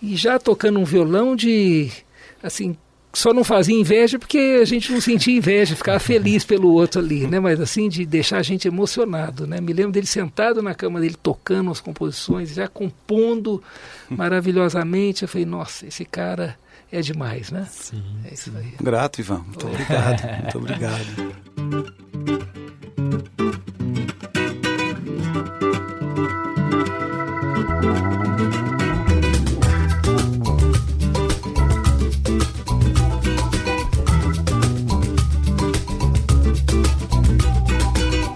E 0.01 0.15
já 0.15 0.39
tocando 0.39 0.79
um 0.79 0.85
violão 0.85 1.35
de, 1.35 1.91
assim, 2.41 2.77
só 3.11 3.33
não 3.33 3.43
fazia 3.43 3.77
inveja 3.77 4.17
porque 4.17 4.59
a 4.61 4.65
gente 4.65 4.89
não 4.89 5.01
sentia 5.01 5.35
inveja, 5.35 5.75
ficava 5.75 5.99
feliz 6.01 6.45
pelo 6.45 6.71
outro 6.71 7.01
ali, 7.01 7.27
né? 7.27 7.41
Mas 7.41 7.59
assim, 7.59 7.89
de 7.89 8.05
deixar 8.05 8.37
a 8.37 8.41
gente 8.41 8.69
emocionado, 8.69 9.45
né? 9.45 9.59
Me 9.59 9.73
lembro 9.73 9.91
dele 9.91 10.07
sentado 10.07 10.61
na 10.61 10.73
cama 10.73 11.01
dele, 11.01 11.17
tocando 11.21 11.69
as 11.69 11.81
composições, 11.81 12.53
já 12.53 12.69
compondo 12.69 13.61
maravilhosamente. 14.09 15.23
Eu 15.23 15.27
falei, 15.27 15.45
nossa, 15.45 15.85
esse 15.85 16.05
cara 16.05 16.57
é 16.93 17.01
demais, 17.01 17.49
né? 17.49 17.67
Sim. 17.71 18.03
É 18.23 18.35
isso 18.35 18.51
aí. 18.55 18.75
Grato, 18.79 19.19
Ivan. 19.19 19.39
Muito 19.39 19.65
obrigado. 19.67 20.21
Muito 20.43 20.57
obrigado. 20.59 21.33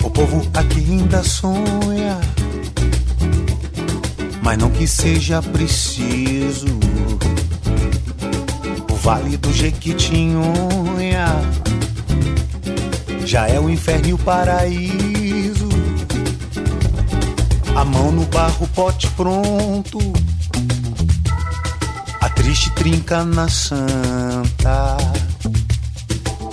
O 0.04 0.10
povo 0.10 0.50
aqui 0.56 0.80
ainda 0.80 1.24
sonha, 1.24 2.20
mas 4.42 4.58
não 4.58 4.72
que 4.72 4.88
seja 4.88 5.44
preciso 5.44 6.87
Vale 9.08 9.38
do 9.38 9.54
Jequitinhonha 9.54 11.28
já 13.26 13.48
é 13.48 13.58
o 13.58 13.70
inferno 13.70 14.10
e 14.10 14.14
o 14.14 14.18
paraíso. 14.18 15.70
A 17.74 17.86
mão 17.86 18.12
no 18.12 18.26
barro, 18.26 18.68
pote 18.76 19.10
pronto. 19.12 19.98
A 22.20 22.30
triste 22.32 22.70
trinca 22.72 23.24
na 23.24 23.48
santa. 23.48 24.98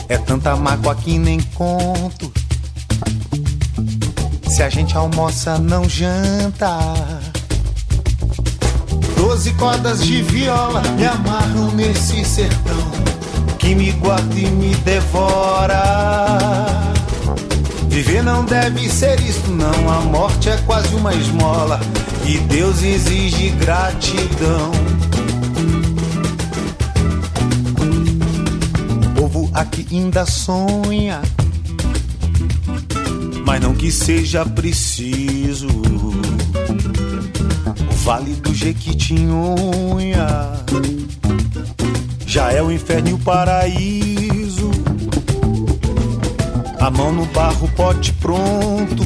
É 0.09 0.17
tanta 0.17 0.55
mágoa 0.55 0.95
que 0.95 1.19
nem 1.19 1.41
conto. 1.57 2.33
Se 4.49 4.63
a 4.63 4.71
gente 4.71 4.97
almoça, 4.97 5.59
não 5.59 5.89
janta. 5.89 7.14
Doze 9.35 9.53
cordas 9.55 10.01
de 10.05 10.23
viola 10.23 10.81
me 10.97 11.05
amarram 11.05 11.73
nesse 11.73 12.25
sertão 12.25 12.93
que 13.59 13.75
me 13.75 13.91
guarda 13.91 14.33
e 14.39 14.47
me 14.47 14.73
devora. 14.77 15.83
Viver 17.89 18.23
não 18.23 18.45
deve 18.45 18.89
ser 18.89 19.19
isto, 19.19 19.51
não. 19.51 19.91
A 19.93 20.03
morte 20.03 20.51
é 20.51 20.57
quase 20.59 20.95
uma 20.95 21.13
esmola 21.13 21.81
e 22.25 22.39
Deus 22.39 22.81
exige 22.81 23.51
gratidão. 23.51 24.71
O 29.05 29.21
povo 29.21 29.51
aqui 29.53 29.85
ainda 29.91 30.25
sonha, 30.27 31.21
mas 33.45 33.61
não 33.61 33.75
que 33.75 33.91
seja 33.91 34.47
preciso 34.47 35.84
Vale 38.05 38.35
do 38.35 38.55
Jequitinhonha 38.55 40.27
já 42.35 42.51
é 42.51 42.61
o 42.61 42.69
inferno 42.69 43.11
e 43.11 43.13
o 43.13 43.19
paraíso. 43.19 44.69
A 46.81 46.91
mão 46.91 47.13
no 47.13 47.25
barro, 47.27 47.71
pote 47.77 48.13
pronto. 48.15 49.05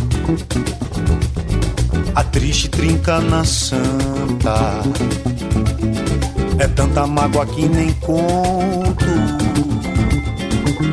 A 2.15 2.25
triste 2.25 2.71
trinca 2.71 3.21
na 3.21 3.45
santa. 3.45 4.83
É 6.59 6.67
tanta 6.69 7.07
mágoa 7.07 7.45
que 7.45 7.69
nem 7.69 7.93
conto. 8.01 9.05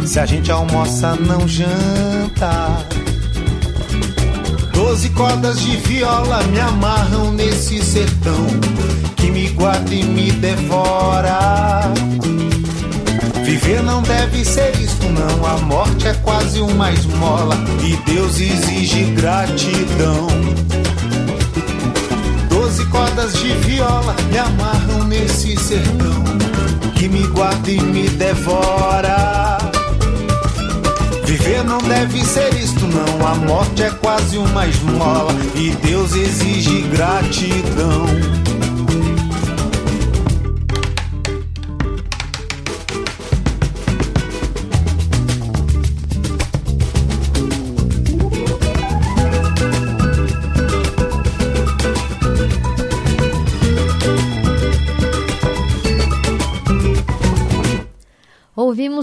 Se 0.05 0.19
a 0.19 0.25
gente 0.25 0.51
almoça, 0.51 1.15
não 1.15 1.47
janta. 1.47 2.85
Doze 4.96 5.10
cordas 5.10 5.60
de 5.60 5.75
viola 5.75 6.42
me 6.44 6.58
amarram 6.58 7.30
nesse 7.34 7.84
sertão 7.84 8.48
que 9.18 9.30
me 9.30 9.50
guarda 9.50 9.94
e 9.94 10.02
me 10.06 10.32
devora. 10.32 11.92
Viver 13.44 13.84
não 13.84 14.02
deve 14.02 14.46
ser 14.46 14.74
isto, 14.80 15.06
não. 15.10 15.46
A 15.46 15.58
morte 15.58 16.08
é 16.08 16.14
quase 16.24 16.62
uma 16.62 16.94
esmola 16.94 17.58
e 17.84 17.98
Deus 18.10 18.40
exige 18.40 19.04
gratidão. 19.12 20.28
Doze 22.48 22.86
cordas 22.86 23.34
de 23.34 23.50
viola 23.50 24.16
me 24.32 24.38
amarram 24.38 25.04
nesse 25.10 25.58
sertão 25.58 26.24
que 26.96 27.10
me 27.10 27.28
guarda 27.28 27.70
e 27.70 27.82
me 27.82 28.08
devora. 28.12 29.64
Viver 31.38 31.65
não 31.65 31.80
deve 31.80 32.24
ser 32.24 32.54
isto, 32.54 32.88
não. 32.88 33.27
A 33.27 33.36
morte 33.36 33.84
é 33.84 33.89
quase 33.89 34.38
uma 34.38 34.65
esmola 34.68 35.34
e 35.54 35.72
Deus 35.86 36.15
exige 36.15 36.84
gratidão. 36.84 38.06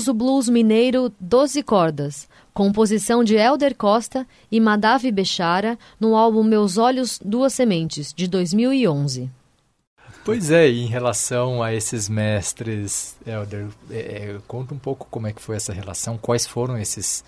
O 0.08 0.14
blues 0.14 0.48
mineiro 0.48 1.12
Doze 1.18 1.62
Cordas, 1.62 2.28
composição 2.52 3.24
de 3.24 3.36
Elder 3.36 3.74
Costa 3.76 4.26
e 4.50 4.60
Madavi 4.60 5.10
Bechara, 5.10 5.78
no 5.98 6.16
álbum 6.16 6.42
Meus 6.42 6.78
Olhos, 6.78 7.18
Duas 7.24 7.52
Sementes, 7.52 8.12
de 8.12 8.26
2011. 8.26 9.30
Pois 10.24 10.52
é, 10.52 10.68
e 10.70 10.84
em 10.84 10.86
relação 10.86 11.62
a 11.62 11.74
esses 11.74 12.08
mestres, 12.08 13.16
Elder, 13.26 13.66
é, 13.90 13.98
é, 13.98 14.38
conta 14.46 14.72
um 14.72 14.78
pouco 14.78 15.06
como 15.10 15.26
é 15.26 15.32
que 15.32 15.42
foi 15.42 15.56
essa 15.56 15.72
relação, 15.72 16.16
quais 16.16 16.46
foram 16.46 16.78
esses, 16.78 17.24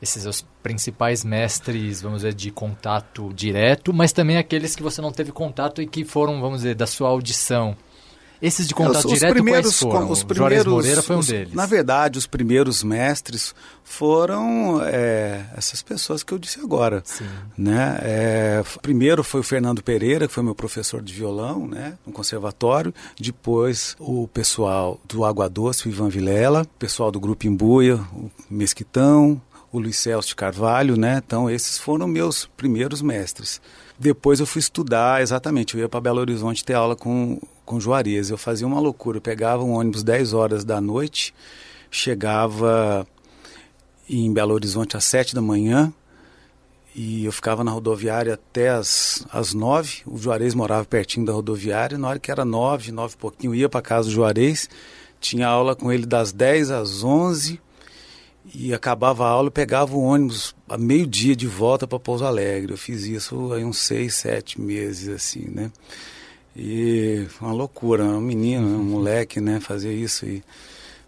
esses 0.00 0.24
os 0.24 0.46
principais 0.62 1.22
mestres, 1.22 2.00
vamos 2.00 2.18
dizer, 2.18 2.32
de 2.32 2.50
contato 2.50 3.32
direto, 3.34 3.92
mas 3.92 4.12
também 4.12 4.38
aqueles 4.38 4.74
que 4.74 4.82
você 4.82 5.02
não 5.02 5.12
teve 5.12 5.30
contato 5.30 5.82
e 5.82 5.86
que 5.86 6.04
foram, 6.06 6.40
vamos 6.40 6.58
dizer, 6.58 6.74
da 6.74 6.86
sua 6.86 7.10
audição. 7.10 7.76
Esses 8.40 8.68
de 8.68 8.74
contato 8.74 9.06
os, 9.06 9.12
direto 9.12 9.32
primeiros, 9.32 9.80
quais 9.80 9.92
foram? 9.92 10.10
Os 10.10 10.22
primeiros, 10.22 10.66
Moreira 10.66 11.02
foi 11.02 11.16
um 11.16 11.20
deles. 11.20 11.54
Na 11.54 11.66
verdade, 11.66 12.18
os 12.18 12.26
primeiros 12.26 12.84
mestres 12.84 13.54
foram 13.82 14.80
é, 14.84 15.44
essas 15.56 15.82
pessoas 15.82 16.22
que 16.22 16.32
eu 16.32 16.38
disse 16.38 16.60
agora. 16.60 17.02
Sim. 17.04 17.26
Né? 17.56 17.98
É, 18.02 18.64
primeiro 18.80 19.24
foi 19.24 19.40
o 19.40 19.42
Fernando 19.42 19.82
Pereira, 19.82 20.28
que 20.28 20.32
foi 20.32 20.42
meu 20.44 20.54
professor 20.54 21.02
de 21.02 21.12
violão 21.12 21.66
né, 21.66 21.98
no 22.06 22.12
conservatório. 22.12 22.94
Depois 23.18 23.96
o 23.98 24.28
pessoal 24.28 25.00
do 25.08 25.24
Água 25.24 25.48
Doce, 25.48 25.88
o 25.88 25.90
Ivan 25.90 26.08
Vilela. 26.08 26.62
O 26.62 26.78
pessoal 26.78 27.10
do 27.10 27.18
Grupo 27.18 27.46
Imbuia, 27.46 27.96
o 28.12 28.30
Mesquitão, 28.48 29.40
o 29.72 29.80
Luiz 29.80 29.96
Celso 29.96 30.28
de 30.28 30.36
Carvalho. 30.36 30.96
Né? 30.96 31.20
Então, 31.24 31.50
esses 31.50 31.76
foram 31.76 32.06
meus 32.06 32.46
primeiros 32.56 33.02
mestres. 33.02 33.60
Depois 33.98 34.38
eu 34.38 34.46
fui 34.46 34.60
estudar, 34.60 35.20
exatamente, 35.22 35.74
eu 35.74 35.80
ia 35.80 35.88
para 35.88 36.00
Belo 36.00 36.20
Horizonte 36.20 36.64
ter 36.64 36.74
aula 36.74 36.94
com 36.94 37.40
com 37.68 37.78
Juarez. 37.78 38.30
Eu 38.30 38.38
fazia 38.38 38.66
uma 38.66 38.80
loucura. 38.80 39.18
Eu 39.18 39.22
pegava 39.22 39.62
um 39.62 39.74
ônibus 39.74 40.02
10 40.02 40.32
horas 40.32 40.64
da 40.64 40.80
noite, 40.80 41.34
chegava 41.90 43.06
em 44.08 44.32
Belo 44.32 44.54
Horizonte 44.54 44.96
às 44.96 45.04
sete 45.04 45.34
da 45.34 45.42
manhã 45.42 45.92
e 46.94 47.26
eu 47.26 47.30
ficava 47.30 47.62
na 47.62 47.70
rodoviária 47.70 48.34
até 48.34 48.70
as, 48.70 49.24
as 49.30 49.52
nove. 49.52 49.98
O 50.06 50.16
Juarez 50.16 50.54
morava 50.54 50.86
pertinho 50.86 51.26
da 51.26 51.32
rodoviária. 51.32 51.98
Na 51.98 52.08
hora 52.08 52.18
que 52.18 52.30
era 52.30 52.44
nove, 52.44 52.90
nove 52.90 53.14
e 53.14 53.18
pouquinho, 53.18 53.50
eu 53.52 53.54
ia 53.54 53.68
para 53.68 53.82
casa 53.82 54.08
do 54.08 54.14
Juarez. 54.14 54.68
Tinha 55.20 55.46
aula 55.46 55.76
com 55.76 55.92
ele 55.92 56.06
das 56.06 56.32
dez 56.32 56.70
às 56.70 57.04
onze 57.04 57.60
e 58.54 58.72
acabava 58.72 59.26
a 59.26 59.28
aula, 59.28 59.48
eu 59.48 59.52
pegava 59.52 59.94
o 59.94 60.02
ônibus 60.02 60.56
a 60.66 60.78
meio-dia 60.78 61.36
de 61.36 61.46
volta 61.46 61.86
para 61.86 62.00
Pouso 62.00 62.24
Alegre. 62.24 62.72
Eu 62.72 62.78
fiz 62.78 63.04
isso 63.04 63.52
aí 63.52 63.62
uns 63.62 63.78
seis, 63.78 64.14
sete 64.14 64.58
meses, 64.58 65.08
assim, 65.08 65.50
né? 65.50 65.70
E 66.58 67.28
uma 67.40 67.52
loucura, 67.52 68.04
um 68.04 68.20
menino, 68.20 68.66
um 68.66 68.82
moleque, 68.82 69.40
né? 69.40 69.60
Fazer 69.60 69.94
isso 69.94 70.26
e 70.26 70.42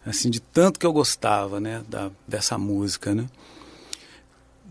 assim 0.07 0.30
de 0.30 0.38
tanto 0.40 0.78
que 0.78 0.87
eu 0.87 0.92
gostava, 0.92 1.59
né? 1.59 1.83
Da, 1.88 2.11
dessa 2.26 2.57
música, 2.57 3.12
né? 3.12 3.26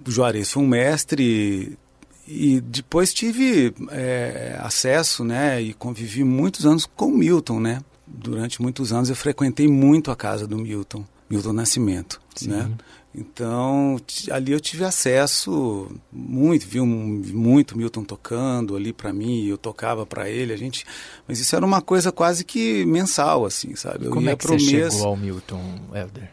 O 0.07 0.09
Juarez 0.09 0.49
foi 0.49 0.63
um 0.63 0.67
mestre 0.67 1.77
e 2.25 2.61
depois 2.61 3.13
tive 3.13 3.73
é, 3.91 4.57
acesso, 4.61 5.25
né? 5.25 5.61
E 5.61 5.73
convivi 5.73 6.23
muitos 6.23 6.65
anos 6.65 6.85
com 6.85 7.07
o 7.07 7.17
Milton, 7.17 7.59
né? 7.59 7.81
Durante 8.07 8.61
muitos 8.61 8.93
anos 8.93 9.09
eu 9.09 9.15
frequentei 9.17 9.67
muito 9.67 10.11
a 10.11 10.15
casa 10.15 10.47
do 10.47 10.57
Milton, 10.57 11.03
Milton 11.29 11.51
Nascimento, 11.53 12.21
Sim. 12.35 12.51
né? 12.51 12.71
Então, 13.13 13.99
ali 14.31 14.51
eu 14.51 14.59
tive 14.59 14.83
acesso 14.85 15.89
muito, 16.11 16.67
vi 16.67 16.79
um, 16.79 17.21
muito 17.33 17.75
Milton 17.75 18.03
tocando 18.03 18.75
ali 18.75 18.93
para 18.93 19.11
mim, 19.11 19.47
eu 19.47 19.57
tocava 19.57 20.05
para 20.05 20.29
ele, 20.29 20.53
a 20.53 20.57
gente, 20.57 20.85
mas 21.27 21.39
isso 21.39 21.55
era 21.55 21.65
uma 21.65 21.81
coisa 21.81 22.11
quase 22.11 22.45
que 22.45 22.85
mensal 22.85 23.45
assim, 23.45 23.75
sabe? 23.75 24.05
Eu 24.05 24.11
Como 24.11 24.29
é 24.29 24.35
que 24.35 24.45
você 24.45 24.71
mês, 24.71 24.93
chegou 24.93 25.07
ao 25.07 25.17
Milton, 25.17 25.79
Helder? 25.91 26.29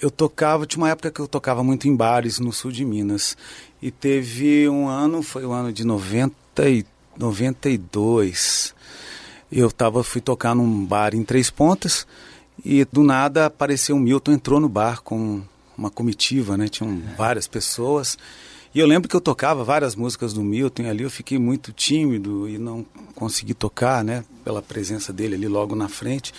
Eu 0.00 0.10
tocava, 0.10 0.66
tinha 0.66 0.82
uma 0.82 0.90
época 0.90 1.10
que 1.10 1.20
eu 1.20 1.28
tocava 1.28 1.62
muito 1.62 1.86
em 1.86 1.94
bares 1.94 2.38
no 2.38 2.52
sul 2.52 2.70
de 2.70 2.84
Minas. 2.84 3.36
E 3.80 3.90
teve 3.90 4.68
um 4.68 4.88
ano, 4.88 5.22
foi 5.22 5.44
o 5.44 5.52
ano 5.52 5.72
de 5.72 5.84
90 5.84 6.68
e 6.68 6.84
92. 7.18 8.74
Eu 9.50 9.70
tava, 9.70 10.04
fui 10.04 10.20
tocar 10.20 10.54
num 10.54 10.84
bar 10.84 11.14
em 11.14 11.22
Três 11.22 11.50
Pontas 11.50 12.06
e 12.64 12.84
do 12.84 13.02
nada 13.02 13.46
apareceu 13.46 13.96
o 13.96 13.98
Milton, 13.98 14.32
entrou 14.32 14.60
no 14.60 14.68
bar 14.68 15.00
com 15.02 15.42
uma 15.76 15.90
comitiva, 15.90 16.56
né? 16.56 16.68
Tinham 16.68 17.02
várias 17.16 17.46
pessoas. 17.46 18.18
E 18.74 18.78
eu 18.78 18.86
lembro 18.86 19.08
que 19.08 19.16
eu 19.16 19.20
tocava 19.20 19.64
várias 19.64 19.96
músicas 19.96 20.32
do 20.32 20.42
Milton 20.42 20.82
e 20.82 20.88
ali 20.88 21.02
eu 21.02 21.10
fiquei 21.10 21.38
muito 21.38 21.72
tímido 21.72 22.48
e 22.48 22.58
não 22.58 22.84
consegui 23.14 23.54
tocar, 23.54 24.04
né? 24.04 24.24
Pela 24.44 24.60
presença 24.60 25.12
dele 25.12 25.34
ali 25.34 25.48
logo 25.48 25.74
na 25.74 25.88
frente. 25.88 26.32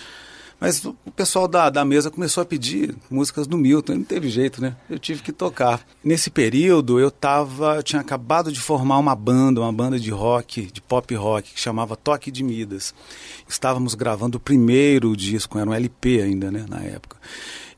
Mas 0.60 0.84
o 0.84 0.94
pessoal 1.14 1.46
da, 1.46 1.70
da 1.70 1.84
mesa 1.84 2.10
começou 2.10 2.42
a 2.42 2.44
pedir 2.44 2.94
músicas 3.08 3.46
do 3.46 3.56
Milton, 3.56 3.94
não 3.94 4.04
teve 4.04 4.28
jeito, 4.28 4.60
né? 4.60 4.74
Eu 4.90 4.98
tive 4.98 5.22
que 5.22 5.30
tocar. 5.30 5.80
Nesse 6.02 6.30
período 6.30 6.98
eu 6.98 7.12
tava, 7.12 7.76
eu 7.76 7.82
tinha 7.82 8.00
acabado 8.00 8.50
de 8.50 8.58
formar 8.58 8.98
uma 8.98 9.14
banda, 9.14 9.60
uma 9.60 9.72
banda 9.72 10.00
de 10.00 10.10
rock, 10.10 10.66
de 10.72 10.80
pop 10.80 11.14
rock, 11.14 11.54
que 11.54 11.60
chamava 11.60 11.94
Toque 11.94 12.32
de 12.32 12.42
Midas. 12.42 12.92
Estávamos 13.48 13.94
gravando 13.94 14.38
o 14.38 14.40
primeiro 14.40 15.16
disco, 15.16 15.58
era 15.58 15.70
um 15.70 15.74
LP 15.74 16.22
ainda, 16.22 16.50
né, 16.50 16.66
na 16.68 16.80
época. 16.82 17.16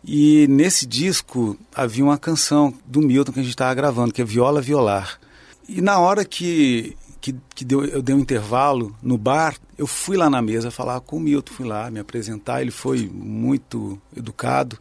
E 0.05 0.47
nesse 0.49 0.87
disco 0.87 1.59
havia 1.75 2.05
uma 2.05 2.19
canção 2.19 2.73
do 2.87 3.01
Milton 3.01 3.33
que 3.33 3.41
a 3.41 3.43
gente 3.43 3.53
estava 3.53 3.75
gravando, 3.75 4.13
que 4.13 4.23
é 4.23 4.25
Viola 4.25 4.61
Violar. 4.61 5.21
E 5.69 5.81
na 5.81 5.99
hora 5.99 6.25
que, 6.25 6.97
que, 7.21 7.35
que 7.55 7.65
deu, 7.65 7.85
eu 7.85 8.01
dei 8.01 8.15
um 8.15 8.21
intervalo 8.21 8.97
no 9.03 9.19
bar, 9.19 9.57
eu 9.77 9.87
fui 9.87 10.17
lá 10.17 10.31
na 10.31 10.41
mesa 10.41 10.71
falar 10.71 11.01
com 11.01 11.19
o 11.19 11.21
Milton, 11.21 11.53
fui 11.53 11.67
lá 11.67 11.91
me 11.91 12.01
apresentar. 12.01 12.63
Ele 12.63 12.71
foi 12.71 13.11
muito 13.13 14.01
educado, 14.17 14.79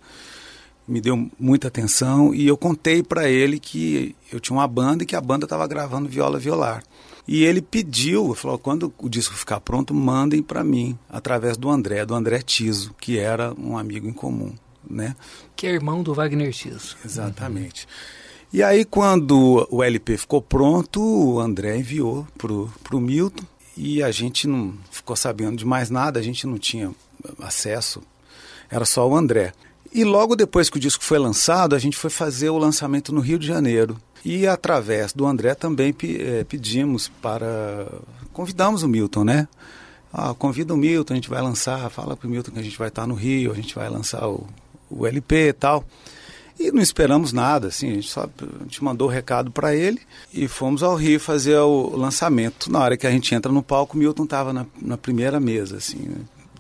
me 0.88 1.02
deu 1.02 1.30
muita 1.38 1.68
atenção 1.68 2.34
e 2.34 2.48
eu 2.48 2.56
contei 2.56 3.04
para 3.04 3.30
ele 3.30 3.60
que 3.60 4.16
eu 4.32 4.40
tinha 4.40 4.58
uma 4.58 4.68
banda 4.68 5.04
e 5.04 5.06
que 5.06 5.18
a 5.18 5.22
banda 5.22 5.46
estava 5.46 5.68
gravando 5.68 6.08
Viola 6.08 6.40
Violar. 6.40 6.82
E 7.28 7.44
ele 7.44 7.62
pediu, 7.62 8.34
falou, 8.34 8.58
quando 8.58 8.92
o 8.98 9.10
disco 9.10 9.36
ficar 9.36 9.60
pronto, 9.60 9.94
mandem 9.94 10.42
para 10.42 10.64
mim, 10.64 10.98
através 11.08 11.58
do 11.58 11.70
André, 11.70 12.04
do 12.06 12.16
André 12.16 12.42
Tiso, 12.42 12.96
que 13.00 13.20
era 13.20 13.54
um 13.54 13.78
amigo 13.78 14.08
em 14.08 14.14
comum 14.14 14.54
né? 14.88 15.16
Que 15.56 15.68
é 15.68 15.72
irmão 15.72 16.04
do 16.04 16.14
Wagner 16.14 16.52
Tiso. 16.52 16.98
Exatamente. 17.04 17.88
E 18.52 18.64
aí, 18.64 18.84
quando 18.84 19.68
o 19.70 19.84
LP 19.84 20.18
ficou 20.18 20.42
pronto, 20.42 21.02
o 21.02 21.40
André 21.40 21.78
enviou 21.78 22.28
pro, 22.38 22.72
pro 22.84 23.00
Milton 23.00 23.44
e 23.78 24.02
a 24.02 24.12
gente 24.12 24.48
não 24.48 24.74
ficou 24.90 25.16
sabendo 25.16 25.58
de 25.58 25.66
mais 25.66 25.90
nada, 25.90 26.20
a 26.20 26.24
gente 26.24 26.48
não 26.48 26.58
tinha 26.58 26.92
acesso, 27.40 28.02
era 28.70 28.86
só 28.86 29.08
o 29.08 29.16
André. 29.16 29.54
E 29.94 30.04
logo 30.04 30.36
depois 30.36 30.70
que 30.70 30.78
o 30.78 30.80
disco 30.80 31.04
foi 31.04 31.20
lançado, 31.20 31.76
a 31.76 31.80
gente 31.80 31.96
foi 31.96 32.10
fazer 32.10 32.50
o 32.50 32.58
lançamento 32.58 33.14
no 33.14 33.22
Rio 33.22 33.40
de 33.40 33.48
Janeiro. 33.48 33.98
E 34.24 34.48
através 34.48 35.14
do 35.14 35.26
André 35.26 35.56
também 35.56 35.96
é, 36.04 36.44
pedimos 36.44 37.08
para. 37.08 37.88
Convidamos 38.34 38.84
o 38.84 38.88
Milton, 38.88 39.24
né? 39.24 39.48
Ah, 40.12 40.34
convida 40.34 40.74
o 40.74 40.78
Milton, 40.78 41.14
a 41.14 41.16
gente 41.16 41.30
vai 41.30 41.42
lançar, 41.42 41.90
fala 41.90 42.18
para 42.18 42.28
o 42.28 42.30
Milton 42.30 42.52
que 42.52 42.60
a 42.60 42.64
gente 42.64 42.78
vai 42.78 42.88
estar 42.88 43.06
no 43.06 43.14
Rio, 43.14 43.52
a 43.52 43.56
gente 43.56 43.76
vai 43.76 43.88
lançar 43.90 44.28
o, 44.28 44.48
o 44.90 45.06
LP 45.06 45.50
e 45.50 45.54
tal. 45.54 45.86
E 46.60 46.72
não 46.72 46.82
esperamos 46.82 47.32
nada, 47.32 47.70
assim, 47.70 47.90
a 47.90 47.94
gente 47.94 48.10
só 48.10 48.24
a 48.24 48.64
gente 48.64 48.84
mandou 48.84 49.08
o 49.08 49.12
recado 49.12 49.50
para 49.50 49.74
ele 49.74 50.02
e 50.34 50.46
fomos 50.46 50.84
ao 50.84 50.94
Rio 50.94 51.18
fazer 51.18 51.58
o 51.58 51.96
lançamento. 51.96 52.70
Na 52.70 52.80
hora 52.80 52.98
que 52.98 53.08
a 53.08 53.12
gente 53.12 53.34
entra 53.34 53.50
no 53.50 53.64
palco, 53.64 53.96
o 53.96 54.00
Milton 54.00 54.26
estava 54.26 54.52
na, 54.52 54.66
na 54.82 54.98
primeira 54.98 55.40
mesa, 55.40 55.78
assim, 55.78 56.00
né? 56.00 56.18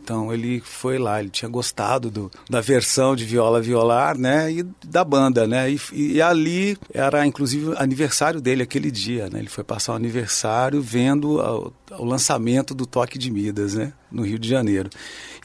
Então 0.09 0.33
ele 0.33 0.59
foi 0.59 0.97
lá, 0.97 1.19
ele 1.19 1.29
tinha 1.29 1.47
gostado 1.47 2.09
do, 2.09 2.31
da 2.49 2.59
versão 2.61 3.15
de 3.15 3.23
viola 3.25 3.61
violar, 3.61 4.17
né? 4.17 4.51
E 4.51 4.63
da 4.83 5.03
banda, 5.03 5.45
né? 5.45 5.71
E, 5.71 5.79
e, 5.93 6.19
ali 6.19 6.75
era 6.91 7.27
inclusive 7.27 7.75
aniversário 7.77 8.41
dele 8.41 8.63
aquele 8.63 8.89
dia, 8.89 9.29
né? 9.29 9.37
Ele 9.37 9.49
foi 9.49 9.63
passar 9.63 9.93
o 9.93 9.95
aniversário 9.95 10.81
vendo 10.81 11.37
o, 11.37 12.03
lançamento 12.03 12.73
do 12.73 12.87
Toque 12.87 13.19
de 13.19 13.29
Midas, 13.29 13.75
né? 13.75 13.93
No 14.11 14.23
Rio 14.23 14.39
de 14.39 14.49
Janeiro. 14.49 14.89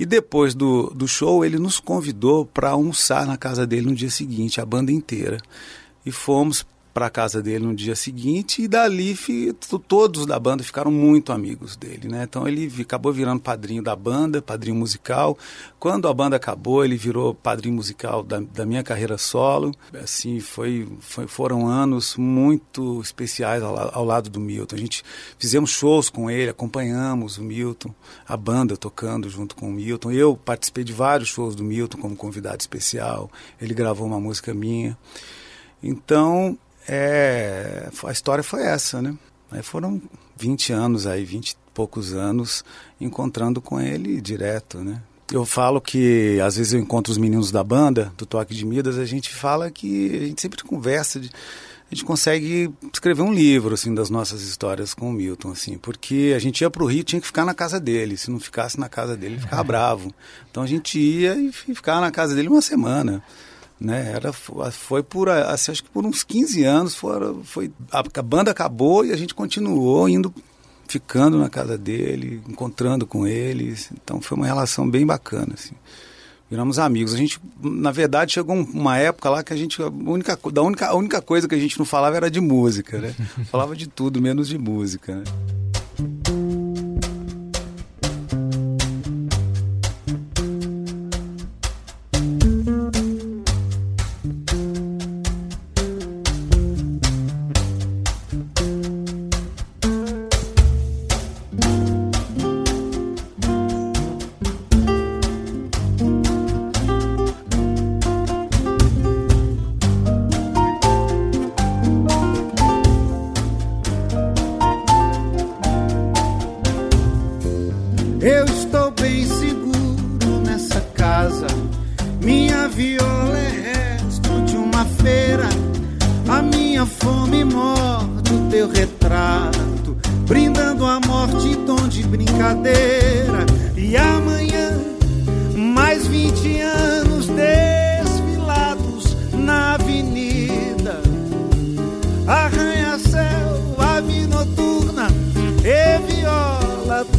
E 0.01 0.07
depois 0.07 0.55
do, 0.55 0.89
do 0.95 1.07
show, 1.07 1.45
ele 1.45 1.59
nos 1.59 1.79
convidou 1.79 2.47
para 2.47 2.71
almoçar 2.71 3.27
na 3.27 3.37
casa 3.37 3.67
dele 3.67 3.89
no 3.89 3.95
dia 3.95 4.09
seguinte, 4.09 4.63
a 4.63 4.65
banda 4.65 4.91
inteira. 4.91 5.37
E 6.07 6.11
fomos 6.11 6.65
para 6.95 7.07
a 7.07 7.11
casa 7.11 7.43
dele 7.43 7.67
no 7.67 7.75
dia 7.75 7.97
seguinte 7.97 8.63
e 8.63 8.69
dali 8.69 9.17
todos 9.89 10.25
da 10.25 10.39
banda 10.39 10.63
ficaram 10.63 10.93
muito 10.93 11.33
amigos 11.33 11.75
dele, 11.75 12.07
né? 12.07 12.23
Então 12.23 12.47
ele 12.47 12.73
acabou 12.81 13.13
virando 13.13 13.41
padrinho 13.41 13.83
da 13.83 13.97
banda, 13.97 14.41
padrinho 14.41 14.77
musical. 14.77 15.37
Quando 15.81 16.07
a 16.07 16.15
banda 16.15 16.37
acabou, 16.37 16.85
ele 16.85 16.97
virou 16.97 17.35
padrinho 17.35 17.75
musical 17.75 18.23
da, 18.23 18.39
da 18.39 18.65
minha 18.65 18.85
carreira 18.85 19.19
solo. 19.19 19.75
Assim, 20.01 20.39
foi, 20.39 20.89
foi 21.01 21.27
foram 21.27 21.67
anos 21.67 22.17
muito 22.17 23.01
especiais 23.01 23.61
ao, 23.61 23.77
ao, 23.93 24.05
lado 24.05 24.31
do 24.31 24.39
Milton. 24.39 24.77
A 24.77 24.79
gente 24.79 25.03
fizemos 25.37 25.71
shows 25.71 26.09
com 26.09 26.31
ele, 26.31 26.51
acompanhamos 26.51 27.39
o 27.39 27.43
Milton, 27.43 27.93
a 28.27 28.37
banda 28.37 28.77
tocando 28.77 29.29
junto 29.29 29.57
com 29.57 29.69
o 29.69 29.73
Milton. 29.73 30.13
Eu 30.13 30.37
participei 30.37 30.85
de 30.85 30.93
vários 30.93 31.29
shows 31.29 31.57
do 31.57 31.65
Milton 31.65 31.99
como 31.99 32.15
convidado 32.15 32.61
especial. 32.61 33.29
Ele 33.61 33.75
gravou 33.75 34.07
uma 34.07 34.21
música 34.21 34.55
minha. 34.55 34.97
Então, 35.83 36.57
é, 36.89 37.89
a 38.05 38.13
história 38.13 38.45
foi 38.45 38.63
essa, 38.63 39.01
né? 39.01 39.15
Aí 39.51 39.63
foram 39.63 40.01
20 40.37 40.73
anos 40.73 41.07
aí, 41.07 41.25
20 41.25 41.51
e 41.51 41.57
poucos 41.73 42.13
anos 42.13 42.65
encontrando 43.01 43.61
com 43.61 43.81
ele 43.81 44.21
direto, 44.21 44.79
né? 44.79 45.01
Eu 45.33 45.47
falo 45.47 45.81
que 45.81 46.39
às 46.45 46.57
vezes 46.57 46.75
eu 46.75 46.81
encontro 46.81 47.11
os 47.11 47.19
meninos 47.19 47.51
da 47.51 47.65
banda, 47.65 48.13
do 48.17 48.27
Toque 48.27 48.55
de 48.55 48.65
Midas, 48.65 48.99
a 48.99 49.07
gente 49.07 49.31
fala 49.31 49.71
que 49.71 50.17
a 50.17 50.27
gente 50.27 50.43
sempre 50.43 50.63
conversa, 50.63 51.19
de, 51.19 51.31
a 51.91 51.95
gente 51.95 52.05
consegue 52.05 52.71
escrever 52.93 53.23
um 53.23 53.33
livro 53.33 53.75
assim 53.75 53.95
das 53.95 54.11
nossas 54.11 54.43
histórias 54.43 54.93
com 54.93 55.09
o 55.09 55.13
Milton, 55.13 55.53
assim, 55.53 55.79
porque 55.79 56.35
a 56.37 56.39
gente 56.39 56.61
ia 56.61 56.71
para 56.71 56.83
o 56.83 56.87
Rio 56.87 57.03
tinha 57.03 57.21
que 57.21 57.27
ficar 57.27 57.45
na 57.45 57.55
casa 57.55 57.81
dele, 57.81 58.17
se 58.17 58.31
não 58.31 58.39
ficasse 58.39 58.79
na 58.79 58.89
casa 58.89 59.17
dele 59.17 59.35
ele 59.35 59.41
ficava 59.41 59.65
bravo. 59.65 60.15
Então 60.51 60.63
a 60.63 60.67
gente 60.67 60.99
ia 60.99 61.35
e 61.37 61.51
ficava 61.51 62.03
na 62.03 62.11
casa 62.11 62.35
dele 62.35 62.49
uma 62.49 62.63
semana 62.63 63.23
né? 63.81 64.13
Era, 64.15 64.33
foi 64.33 65.03
por, 65.03 65.29
assim, 65.29 65.73
acho 65.73 65.83
que 65.83 65.91
por 65.91 66.05
uns 66.05 66.23
15 66.23 66.65
anos, 66.65 66.95
foi, 66.95 67.13
foi, 67.45 67.73
a, 67.91 68.01
a 68.01 68.23
banda 68.23 68.51
acabou 68.51 69.05
e 69.05 69.13
a 69.13 69.17
gente 69.17 69.35
continuou 69.35 70.09
indo, 70.09 70.33
ficando 70.87 71.39
na 71.39 71.49
casa 71.49 71.77
dele, 71.77 72.43
encontrando 72.49 73.07
com 73.07 73.27
ele. 73.27 73.77
Então 73.93 74.21
foi 74.21 74.37
uma 74.37 74.47
relação 74.47 74.89
bem 74.89 75.05
bacana, 75.05 75.55
assim. 75.55 75.75
Viramos 76.51 76.79
amigos. 76.79 77.15
A 77.15 77.17
gente, 77.17 77.41
na 77.61 77.91
verdade, 77.91 78.33
chegou 78.33 78.55
uma 78.55 78.97
época 78.99 79.31
lá 79.31 79.43
que 79.43 79.53
a 79.53 79.57
gente, 79.57 79.83
a 79.83 79.89
única, 79.89 80.39
da 80.53 80.63
única, 80.63 80.87
a 80.87 80.95
única 80.95 81.21
coisa 81.21 81.49
que 81.49 81.55
a 81.55 81.59
gente 81.59 81.79
não 81.79 81.87
falava 81.87 82.17
era 82.17 82.31
de 82.31 82.41
música, 82.41 82.99
né? 82.99 83.15
falava 83.51 83.75
de 83.75 83.89
tudo, 83.89 84.21
menos 84.21 84.49
de 84.49 84.59
música, 84.59 85.17
né? 85.17 85.25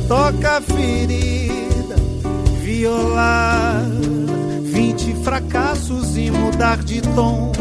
Toca 0.08 0.62
ferida. 0.62 1.96
Violar, 2.62 3.86
20 4.64 5.14
fracassos 5.24 6.18
e 6.18 6.32
mudar 6.32 6.84
de 6.84 7.02
tom 7.02 7.52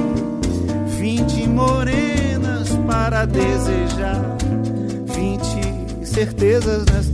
Vinte 1.05 1.47
morenas 1.47 2.71
para 2.87 3.27
desejar, 3.27 4.37
vinte 5.15 6.07
certezas 6.07 6.87
nesta 6.87 7.14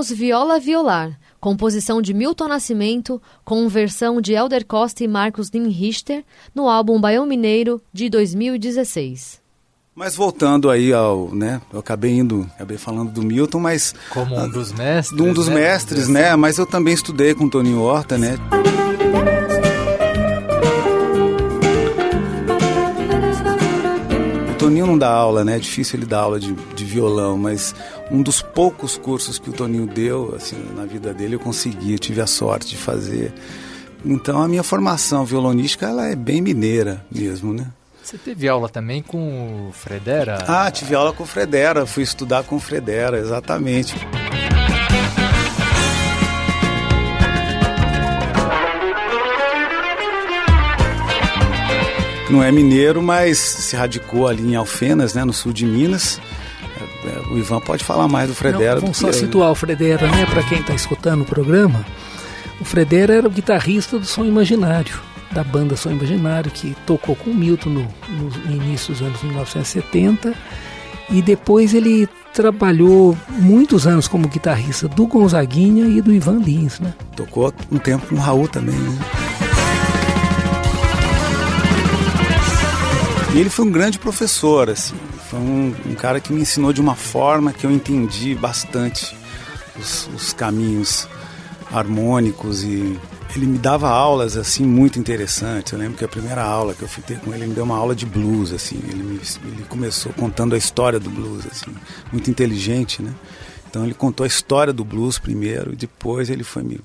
Ouvimos 0.00 0.18
Viola 0.18 0.58
Violar, 0.58 1.20
composição 1.38 2.00
de 2.00 2.14
Milton 2.14 2.48
Nascimento, 2.48 3.20
com 3.44 3.68
versão 3.68 4.18
de 4.18 4.32
Elder 4.32 4.64
Costa 4.64 5.04
e 5.04 5.08
Marcos 5.08 5.50
Nimrichter, 5.50 6.24
no 6.54 6.70
álbum 6.70 6.98
Baião 6.98 7.26
Mineiro, 7.26 7.82
de 7.92 8.08
2016. 8.08 9.42
Mas 9.94 10.16
voltando 10.16 10.70
aí 10.70 10.90
ao, 10.90 11.28
né, 11.34 11.60
eu 11.70 11.80
acabei 11.80 12.12
indo, 12.12 12.48
acabei 12.54 12.78
falando 12.78 13.12
do 13.12 13.22
Milton, 13.22 13.60
mas 13.60 13.94
Como 14.08 14.34
um 14.40 14.48
dos 14.48 14.72
mestres. 14.72 15.14
de 15.14 15.22
um 15.22 15.34
dos 15.34 15.48
né? 15.48 15.54
mestres, 15.56 16.08
né, 16.08 16.34
mas 16.34 16.56
eu 16.56 16.64
também 16.64 16.94
estudei 16.94 17.34
com 17.34 17.44
o 17.44 17.50
Toninho 17.50 17.82
Horta, 17.82 18.16
né. 18.16 18.38
Toninho 24.70 24.86
não 24.86 24.96
dá 24.96 25.10
aula, 25.10 25.44
né? 25.44 25.56
É 25.56 25.58
difícil 25.58 25.98
ele 25.98 26.06
dar 26.06 26.20
aula 26.20 26.38
de, 26.38 26.52
de 26.52 26.84
violão, 26.84 27.36
mas 27.36 27.74
um 28.08 28.22
dos 28.22 28.40
poucos 28.40 28.96
cursos 28.96 29.36
que 29.36 29.50
o 29.50 29.52
Toninho 29.52 29.84
deu, 29.84 30.32
assim, 30.36 30.56
na 30.76 30.84
vida 30.84 31.12
dele, 31.12 31.34
eu 31.34 31.40
consegui, 31.40 31.94
eu 31.94 31.98
tive 31.98 32.20
a 32.20 32.26
sorte 32.26 32.68
de 32.68 32.76
fazer. 32.76 33.32
Então 34.04 34.40
a 34.40 34.46
minha 34.46 34.62
formação 34.62 35.24
violonística, 35.24 35.86
ela 35.86 36.06
é 36.06 36.14
bem 36.14 36.40
mineira 36.40 37.04
mesmo, 37.10 37.52
né? 37.52 37.66
Você 38.00 38.16
teve 38.16 38.48
aula 38.48 38.68
também 38.68 39.02
com 39.02 39.68
o 39.68 39.72
Fredera? 39.72 40.38
Ah, 40.46 40.70
tive 40.70 40.94
aula 40.94 41.12
com 41.12 41.24
o 41.24 41.26
Fredera, 41.26 41.84
fui 41.84 42.04
estudar 42.04 42.44
com 42.44 42.54
o 42.54 42.60
Fredera, 42.60 43.18
exatamente. 43.18 43.94
Não 52.30 52.42
é 52.42 52.52
mineiro, 52.52 53.02
mas 53.02 53.38
se 53.38 53.76
radicou 53.76 54.28
ali 54.28 54.42
em 54.42 54.54
Alfenas, 54.54 55.14
né, 55.14 55.24
no 55.24 55.32
sul 55.32 55.52
de 55.52 55.66
Minas. 55.66 56.20
É, 57.04 57.08
é, 57.08 57.32
O 57.32 57.38
Ivan 57.38 57.60
pode 57.60 57.84
falar 57.84 58.08
mais 58.08 58.28
do 58.28 58.34
Fredera. 58.34 58.74
Não, 58.74 58.82
vamos 58.82 58.98
só 58.98 59.08
eu. 59.08 59.12
situar 59.12 59.50
o 59.50 59.54
Fredera, 59.54 60.06
né, 60.06 60.26
para 60.26 60.42
quem 60.42 60.60
está 60.60 60.74
escutando 60.74 61.22
o 61.22 61.24
programa. 61.24 61.84
O 62.60 62.64
Fredera 62.64 63.14
era 63.14 63.26
o 63.26 63.30
guitarrista 63.30 63.98
do 63.98 64.04
Som 64.04 64.24
Imaginário, 64.24 65.00
da 65.32 65.42
banda 65.42 65.76
Som 65.76 65.90
Imaginário, 65.90 66.50
que 66.50 66.76
tocou 66.86 67.16
com 67.16 67.30
o 67.30 67.34
Milton 67.34 67.70
no, 67.70 67.88
no 68.44 68.52
início 68.52 68.92
dos 68.92 69.02
anos 69.02 69.22
1970 69.22 70.34
e 71.10 71.20
depois 71.20 71.74
ele 71.74 72.08
trabalhou 72.32 73.16
muitos 73.28 73.86
anos 73.86 74.06
como 74.06 74.28
guitarrista 74.28 74.86
do 74.86 75.06
Gonzaguinha 75.06 75.86
e 75.86 76.00
do 76.00 76.12
Ivan 76.12 76.38
Lins, 76.38 76.78
né? 76.78 76.94
Tocou 77.16 77.52
um 77.70 77.78
tempo 77.78 78.06
com 78.06 78.14
o 78.14 78.18
Raul 78.18 78.46
também, 78.46 78.76
né? 78.76 78.98
E 83.32 83.38
ele 83.38 83.48
foi 83.48 83.64
um 83.64 83.70
grande 83.70 83.98
professor, 83.98 84.68
assim. 84.68 84.96
Foi 85.28 85.38
um, 85.38 85.74
um, 85.86 85.94
cara 85.94 86.20
que 86.20 86.32
me 86.32 86.40
ensinou 86.40 86.72
de 86.72 86.80
uma 86.80 86.96
forma 86.96 87.52
que 87.52 87.64
eu 87.64 87.70
entendi 87.70 88.34
bastante 88.34 89.16
os, 89.78 90.10
os 90.14 90.32
caminhos 90.32 91.08
harmônicos 91.72 92.64
e 92.64 92.98
ele 93.36 93.46
me 93.46 93.58
dava 93.58 93.88
aulas 93.88 94.36
assim 94.36 94.64
muito 94.64 94.98
interessantes. 94.98 95.72
Eu 95.72 95.78
lembro 95.78 95.96
que 95.96 96.04
a 96.04 96.08
primeira 96.08 96.42
aula 96.42 96.74
que 96.74 96.82
eu 96.82 96.88
fui 96.88 97.04
ter 97.04 97.20
com 97.20 97.32
ele, 97.32 97.44
ele 97.44 97.50
me 97.50 97.54
deu 97.54 97.62
uma 97.62 97.76
aula 97.76 97.94
de 97.94 98.04
blues 98.04 98.52
assim. 98.52 98.80
Ele, 98.88 99.02
me, 99.02 99.20
ele 99.44 99.64
começou 99.68 100.12
contando 100.12 100.56
a 100.56 100.58
história 100.58 100.98
do 100.98 101.08
blues 101.08 101.46
assim, 101.46 101.72
muito 102.12 102.28
inteligente, 102.28 103.00
né? 103.00 103.14
Então 103.68 103.84
ele 103.84 103.94
contou 103.94 104.24
a 104.24 104.26
história 104.26 104.72
do 104.72 104.84
blues 104.84 105.20
primeiro 105.20 105.72
e 105.72 105.76
depois 105.76 106.28
ele 106.28 106.42
foi 106.42 106.64
me 106.64 106.80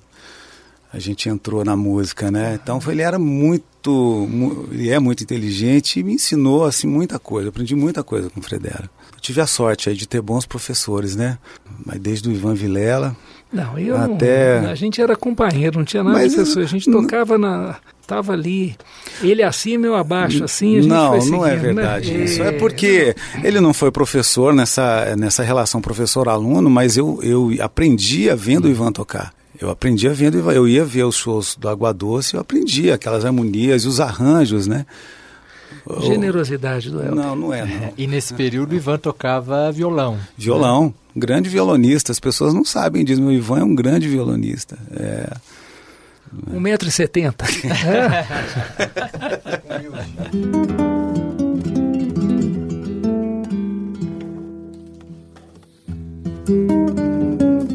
a 0.95 0.99
gente 0.99 1.27
entrou 1.27 1.65
na 1.65 1.75
música, 1.75 2.31
né? 2.31 2.57
Então 2.61 2.79
ele 2.87 3.01
era 3.01 3.19
muito, 3.19 4.29
ele 4.71 4.89
é 4.89 4.97
muito 4.97 5.23
inteligente 5.23 5.99
e 5.99 6.03
me 6.03 6.13
ensinou 6.13 6.63
assim 6.63 6.87
muita 6.87 7.19
coisa. 7.19 7.47
Eu 7.47 7.49
aprendi 7.49 7.75
muita 7.75 8.01
coisa 8.01 8.29
com 8.29 8.39
o 8.39 8.43
Fredera. 8.43 8.89
Eu 9.13 9.19
tive 9.19 9.41
a 9.41 9.45
sorte 9.45 9.89
aí 9.89 9.95
de 9.95 10.07
ter 10.07 10.21
bons 10.21 10.45
professores, 10.45 11.13
né? 11.13 11.37
Mas 11.85 11.99
desde 11.99 12.29
o 12.29 12.31
Ivan 12.31 12.53
Vilela. 12.53 13.13
Não, 13.51 13.77
eu 13.77 13.97
até 13.97 14.61
não, 14.61 14.69
a 14.69 14.75
gente 14.75 15.01
era 15.01 15.17
companheiro, 15.17 15.79
não 15.79 15.85
tinha 15.85 16.01
nada 16.01 16.17
Mas, 16.17 16.31
de 16.31 16.37
pessoa. 16.37 16.63
A 16.63 16.67
gente 16.67 16.89
tocava 16.89 17.37
na 17.37 17.75
tava 18.07 18.33
ali, 18.33 18.75
ele 19.21 19.41
acima 19.43 19.87
eu 19.87 19.95
abaixo, 19.95 20.43
assim 20.43 20.77
a 20.77 20.81
gente 20.81 20.89
Não, 20.89 21.19
foi 21.19 21.29
não 21.31 21.45
é 21.45 21.55
né? 21.55 21.57
verdade 21.57 22.13
né? 22.13 22.23
isso. 22.23 22.41
É 22.41 22.51
porque 22.53 23.15
ele 23.43 23.59
não 23.59 23.73
foi 23.73 23.91
professor 23.91 24.53
nessa, 24.53 25.15
nessa 25.17 25.43
relação 25.43 25.81
professor-aluno, 25.81 26.69
mas 26.69 26.95
eu, 26.95 27.19
eu 27.21 27.51
aprendia 27.59 28.35
vendo 28.35 28.65
o 28.65 28.69
Ivan 28.69 28.91
tocar. 28.91 29.33
Eu 29.59 29.69
aprendia 29.69 30.13
vendo, 30.13 30.37
eu 30.51 30.67
ia 30.67 30.83
ver 30.83 31.03
os 31.03 31.15
shows 31.15 31.55
do 31.55 31.69
Água 31.69 31.93
Doce, 31.93 32.35
eu 32.35 32.41
aprendia 32.41 32.95
aquelas 32.95 33.25
harmonias 33.25 33.83
e 33.83 33.87
os 33.87 33.99
arranjos, 33.99 34.67
né? 34.67 34.85
Generosidade 36.01 36.89
do 36.89 37.01
Elton. 37.01 37.15
Não, 37.15 37.35
não 37.35 37.53
é. 37.53 37.63
Não. 37.63 37.71
É, 37.71 37.93
e 37.95 38.07
nesse 38.07 38.33
período 38.33 38.71
o 38.71 38.75
Ivan 38.75 38.97
tocava 38.97 39.71
violão. 39.71 40.17
Violão, 40.35 40.85
né? 40.85 40.93
grande 41.15 41.47
violonista. 41.47 42.11
As 42.11 42.19
pessoas 42.19 42.53
não 42.53 42.65
sabem 42.65 43.05
disso, 43.05 43.21
mas 43.21 43.29
o 43.29 43.33
Ivan 43.33 43.59
é 43.59 43.63
um 43.63 43.75
grande 43.75 44.07
violonista. 44.07 44.77
É... 44.91 45.31
1,70m. 46.51 47.35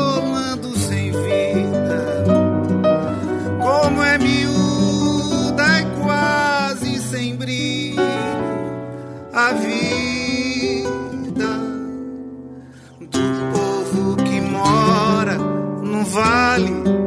vale 16.03 17.00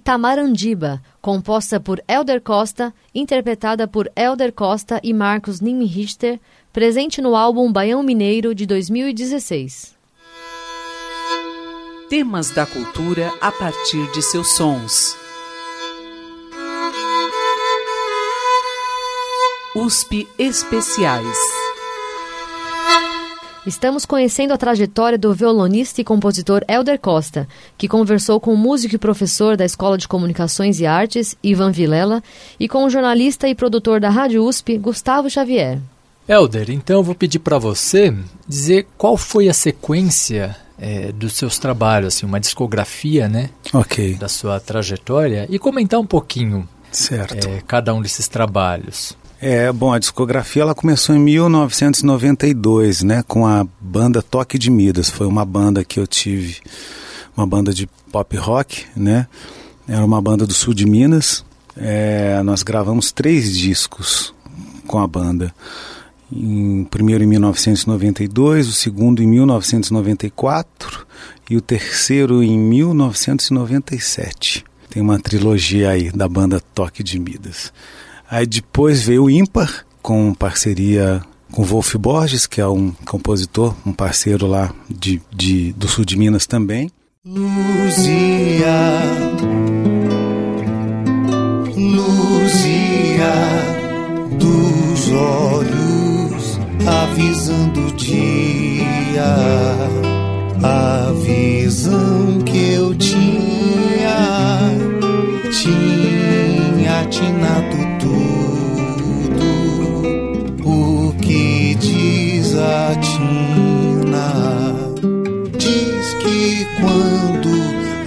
Itamarandiba, 0.00 1.02
composta 1.20 1.78
por 1.78 2.02
Elder 2.08 2.40
Costa, 2.40 2.94
interpretada 3.14 3.86
por 3.86 4.10
Elder 4.16 4.50
Costa 4.50 4.98
e 5.04 5.12
Marcos 5.12 5.60
Nimrichter, 5.60 6.40
presente 6.72 7.20
no 7.20 7.36
álbum 7.36 7.70
Baião 7.70 8.02
Mineiro 8.02 8.54
de 8.54 8.64
2016. 8.64 9.94
Temas 12.08 12.50
da 12.50 12.64
cultura 12.64 13.30
a 13.42 13.52
partir 13.52 14.10
de 14.12 14.22
seus 14.22 14.56
sons. 14.56 15.14
USP 19.76 20.26
Especiais. 20.38 21.59
Estamos 23.70 24.04
conhecendo 24.04 24.52
a 24.52 24.58
trajetória 24.58 25.16
do 25.16 25.32
violonista 25.32 26.00
e 26.00 26.04
compositor 26.04 26.64
Elder 26.66 26.98
Costa, 26.98 27.46
que 27.78 27.86
conversou 27.86 28.40
com 28.40 28.52
o 28.52 28.56
músico 28.56 28.96
e 28.96 28.98
professor 28.98 29.56
da 29.56 29.64
Escola 29.64 29.96
de 29.96 30.08
Comunicações 30.08 30.80
e 30.80 30.86
Artes, 30.86 31.36
Ivan 31.40 31.70
Vilela, 31.70 32.20
e 32.58 32.68
com 32.68 32.84
o 32.84 32.90
jornalista 32.90 33.48
e 33.48 33.54
produtor 33.54 34.00
da 34.00 34.10
Rádio 34.10 34.44
USP, 34.44 34.76
Gustavo 34.76 35.30
Xavier. 35.30 35.78
Elder, 36.26 36.68
então 36.68 36.96
eu 36.96 37.04
vou 37.04 37.14
pedir 37.14 37.38
para 37.38 37.58
você 37.58 38.12
dizer 38.44 38.88
qual 38.98 39.16
foi 39.16 39.48
a 39.48 39.54
sequência 39.54 40.56
é, 40.76 41.12
dos 41.12 41.34
seus 41.34 41.56
trabalhos, 41.56 42.16
assim, 42.16 42.26
uma 42.26 42.40
discografia, 42.40 43.28
né, 43.28 43.50
Ok, 43.72 44.16
da 44.16 44.28
sua 44.28 44.58
trajetória 44.58 45.46
e 45.48 45.60
comentar 45.60 46.00
um 46.00 46.06
pouquinho 46.06 46.68
certo. 46.90 47.46
é, 47.48 47.62
cada 47.68 47.94
um 47.94 48.02
desses 48.02 48.26
trabalhos. 48.26 49.16
É, 49.42 49.72
bom, 49.72 49.90
a 49.90 49.98
discografia 49.98 50.60
ela 50.60 50.74
começou 50.74 51.16
em 51.16 51.18
1992, 51.18 53.02
né, 53.02 53.24
com 53.26 53.46
a 53.46 53.66
banda 53.80 54.20
Toque 54.20 54.58
de 54.58 54.70
Midas. 54.70 55.08
Foi 55.08 55.26
uma 55.26 55.46
banda 55.46 55.82
que 55.82 55.98
eu 55.98 56.06
tive, 56.06 56.58
uma 57.34 57.46
banda 57.46 57.72
de 57.72 57.86
pop 58.12 58.36
rock, 58.36 58.84
né? 58.94 59.26
Era 59.88 60.04
uma 60.04 60.20
banda 60.20 60.46
do 60.46 60.52
sul 60.52 60.74
de 60.74 60.84
Minas. 60.84 61.42
É, 61.74 62.42
nós 62.42 62.62
gravamos 62.62 63.12
três 63.12 63.56
discos 63.56 64.34
com 64.86 64.98
a 64.98 65.06
banda. 65.06 65.54
Em, 66.30 66.84
primeiro 66.84 67.24
em 67.24 67.26
1992, 67.26 68.68
o 68.68 68.72
segundo 68.72 69.22
em 69.22 69.26
1994 69.26 71.06
e 71.48 71.56
o 71.56 71.62
terceiro 71.62 72.42
em 72.42 72.58
1997. 72.58 74.66
Tem 74.90 75.00
uma 75.00 75.18
trilogia 75.18 75.88
aí 75.90 76.12
da 76.12 76.28
banda 76.28 76.60
Toque 76.74 77.02
de 77.02 77.18
Midas. 77.18 77.72
Aí 78.30 78.46
depois 78.46 79.02
veio 79.02 79.24
o 79.24 79.30
Ímpar, 79.30 79.84
com 80.00 80.32
parceria 80.32 81.20
com 81.50 81.64
Wolf 81.64 81.96
Borges, 81.96 82.46
que 82.46 82.60
é 82.60 82.66
um 82.68 82.92
compositor, 83.04 83.74
um 83.84 83.92
parceiro 83.92 84.46
lá 84.46 84.72
de, 84.88 85.20
de, 85.34 85.72
do 85.72 85.88
sul 85.88 86.04
de 86.04 86.16
Minas 86.16 86.46
também. 86.46 86.88
Luzia, 87.26 88.68
luzia 91.76 93.32
dos 94.38 95.10
olhos, 95.10 96.60
avisando 96.86 97.88
o 97.88 97.92
dia, 97.94 99.24
a 100.62 101.12
visão 101.24 102.38
que 102.46 102.74
eu 102.74 102.94
tinha, 102.94 104.20
tinha 105.50 107.00
atinado 107.00 107.89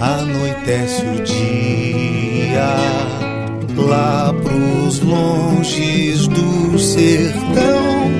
anoitece 0.04 1.02
o 1.06 1.22
dia, 1.22 2.76
lá 3.76 4.34
pros 4.42 5.00
longes 5.00 6.28
do 6.28 6.78
sertão, 6.78 8.10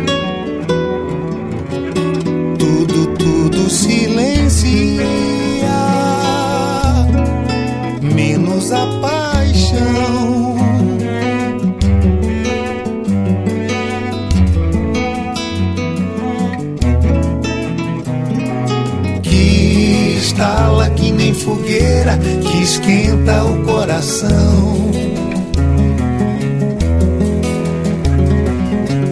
tudo, 2.58 3.06
tudo 3.18 3.68
silencia, 3.68 5.04
menos 8.00 8.72
a 8.72 8.86
paixão. 9.02 10.13
Fogueira, 21.44 22.18
que 22.18 22.62
esquenta 22.62 23.44
o 23.44 23.62
coração. 23.64 24.90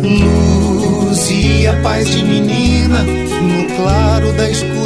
Luz 0.02 1.30
e 1.30 1.66
a 1.66 1.80
paz 1.82 2.08
de 2.08 2.24
menina 2.24 3.02
no 3.02 3.76
claro 3.76 4.32
da 4.32 4.48
escuridão. 4.50 4.81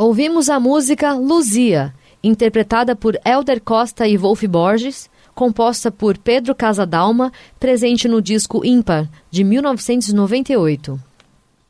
Ouvimos 0.00 0.48
a 0.48 0.58
música 0.58 1.12
Luzia, 1.12 1.92
interpretada 2.22 2.96
por 2.96 3.18
Elder 3.24 3.60
Costa 3.60 4.06
e 4.06 4.16
Wolf 4.16 4.44
Borges, 4.44 5.10
composta 5.38 5.88
por 5.88 6.18
Pedro 6.18 6.52
Casadalma, 6.52 7.32
presente 7.60 8.08
no 8.08 8.20
disco 8.20 8.66
Ímpar, 8.66 9.08
de 9.30 9.44
1998. 9.44 10.98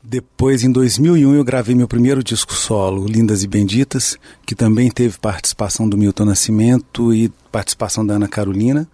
Depois, 0.01 0.63
em 0.63 0.71
2001, 0.71 1.35
eu 1.35 1.43
gravei 1.43 1.75
meu 1.75 1.87
primeiro 1.87 2.23
disco 2.23 2.51
solo, 2.51 3.05
Lindas 3.05 3.43
e 3.43 3.47
Benditas, 3.47 4.17
que 4.43 4.55
também 4.55 4.89
teve 4.89 5.19
participação 5.19 5.87
do 5.87 5.95
Milton 5.95 6.25
Nascimento 6.25 7.13
e 7.13 7.29
participação 7.51 8.03
da 8.03 8.15
Ana 8.15 8.27
Carolina. 8.27 8.87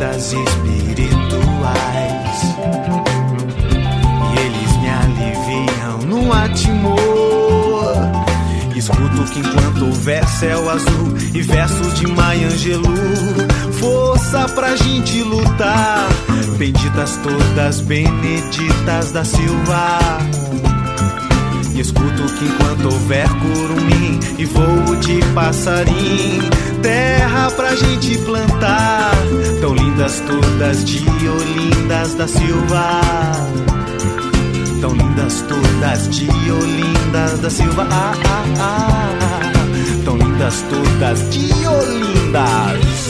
Guardas 0.00 0.32
espirituais. 0.32 1.10
E 4.24 4.38
eles 4.40 4.76
me 4.78 4.88
aliviam 4.88 5.98
no 6.06 6.32
atimor. 6.32 6.98
Escuto 8.74 9.24
que 9.32 9.40
enquanto 9.40 9.84
houver 9.84 10.26
céu 10.26 10.70
azul 10.70 11.14
e 11.34 11.42
versos 11.42 11.94
de 11.98 12.06
Maya 12.06 12.46
Angelou 12.46 12.94
força 13.78 14.48
pra 14.54 14.74
gente 14.74 15.22
lutar. 15.22 16.08
Benditas 16.56 17.18
todas, 17.22 17.80
beneditas 17.80 19.12
da 19.12 19.22
Silva. 19.22 19.98
Escuto 21.80 22.24
que 22.34 22.44
enquanto 22.44 22.92
houver 22.92 23.26
curumim 23.26 24.20
e 24.36 24.44
voo 24.44 24.96
de 24.96 25.18
passarim, 25.34 26.38
terra 26.82 27.50
pra 27.52 27.74
gente 27.74 28.18
plantar. 28.18 29.12
Tão 29.62 29.74
lindas 29.74 30.20
todas 30.20 30.84
de 30.84 30.98
Olindas 31.26 32.12
da 32.16 32.28
Silva. 32.28 33.00
Tão 34.82 34.92
lindas 34.92 35.42
todas 35.48 36.10
de 36.10 36.28
Olindas 36.50 37.38
da 37.38 37.48
Silva. 37.48 37.88
Ah, 37.90 38.12
ah, 38.26 38.44
ah. 38.60 39.52
Tão 40.04 40.18
lindas 40.18 40.62
todas 40.68 41.30
de 41.30 41.50
Olindas. 41.66 43.00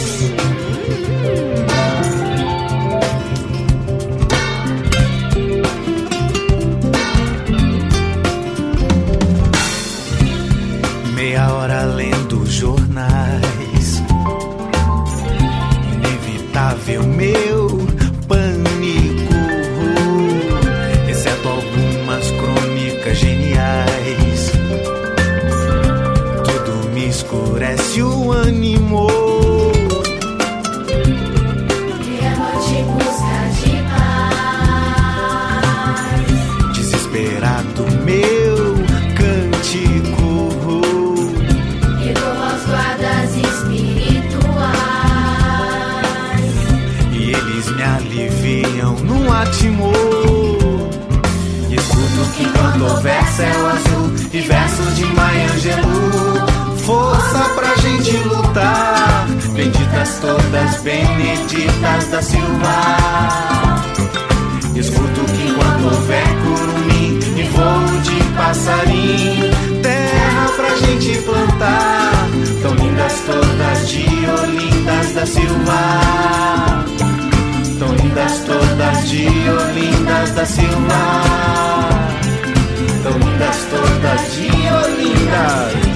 céu 53.40 53.66
azul 53.68 54.12
e 54.34 54.40
versos 54.40 54.96
de 54.96 55.06
Maya 55.06 55.46
Angelou. 55.46 56.46
Força 56.84 57.38
pra 57.54 57.74
gente 57.76 58.16
lutar, 58.28 59.26
benditas 59.54 60.18
todas, 60.20 60.82
beneditas 60.82 62.08
da 62.08 62.20
Silva. 62.20 63.76
Escuto 64.76 65.20
que 65.32 65.48
enquanto 65.48 65.84
houver 65.84 66.28
curumim 66.42 67.18
e 67.36 67.42
voo 67.54 68.00
de 68.02 68.18
passarim, 68.36 69.50
terra 69.82 70.46
pra 70.56 70.76
gente 70.76 71.18
plantar, 71.22 72.12
tão 72.62 72.74
lindas 72.74 73.22
todas 73.24 73.88
de 73.88 74.04
Olindas 74.42 75.14
da 75.14 75.26
Silva. 75.26 76.84
Tão 77.78 77.94
lindas 77.94 78.40
todas 78.40 79.08
de 79.08 79.26
Olindas 79.26 80.30
da 80.32 80.44
Silva 80.44 81.59
tão 83.10 83.18
lindas, 83.18 83.66
todas 83.70 84.34
de 84.34 84.48
Olinda. 84.48 85.89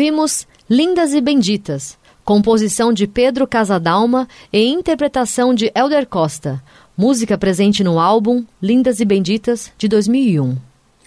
Ouvimos 0.00 0.48
Lindas 0.66 1.12
e 1.12 1.20
Benditas, 1.20 1.98
composição 2.24 2.90
de 2.90 3.06
Pedro 3.06 3.46
Casadalma 3.46 4.26
e 4.50 4.66
interpretação 4.66 5.52
de 5.52 5.70
Elder 5.74 6.06
Costa, 6.06 6.64
música 6.96 7.36
presente 7.36 7.84
no 7.84 8.00
álbum 8.00 8.42
Lindas 8.62 8.98
e 9.00 9.04
Benditas 9.04 9.70
de 9.76 9.86
2001. 9.88 10.56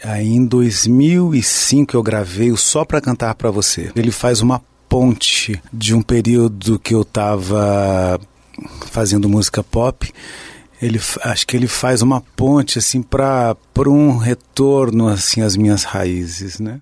Aí 0.04 0.28
em 0.28 0.46
2005 0.46 1.98
eu 1.98 2.04
gravei 2.04 2.52
o 2.52 2.56
Só 2.56 2.86
Pra 2.86 3.02
Cantar 3.02 3.34
Pra 3.34 3.50
Você. 3.50 3.92
Ele 3.96 4.12
faz 4.12 4.42
uma 4.42 4.62
ponte 4.88 5.60
de 5.74 5.96
um 5.96 6.04
período 6.04 6.78
que 6.78 6.94
eu 6.94 7.02
estava 7.02 8.22
fazendo 8.92 9.28
música 9.28 9.64
pop 9.64 10.14
ele 10.80 11.00
acho 11.24 11.48
que 11.48 11.56
ele 11.56 11.68
faz 11.68 12.02
uma 12.04 12.22
ponte 12.22 12.78
assim 12.78 13.02
para 13.02 13.56
um 13.88 14.18
retorno 14.18 15.08
assim 15.08 15.42
às 15.42 15.56
minhas 15.56 15.84
raízes, 15.84 16.60
né? 16.60 16.80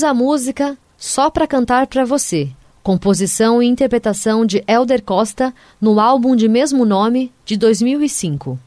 Ouvimos 0.00 0.04
a 0.04 0.14
música 0.14 0.78
Só 0.96 1.30
pra 1.30 1.46
Cantar 1.46 1.86
Pra 1.86 2.04
Você, 2.04 2.48
composição 2.82 3.62
e 3.62 3.66
interpretação 3.66 4.46
de 4.46 4.64
Elder 4.66 5.02
Costa 5.02 5.52
no 5.80 6.00
álbum 6.00 6.34
de 6.34 6.48
mesmo 6.48 6.84
nome 6.86 7.30
de 7.44 7.56
2005. 7.56 8.58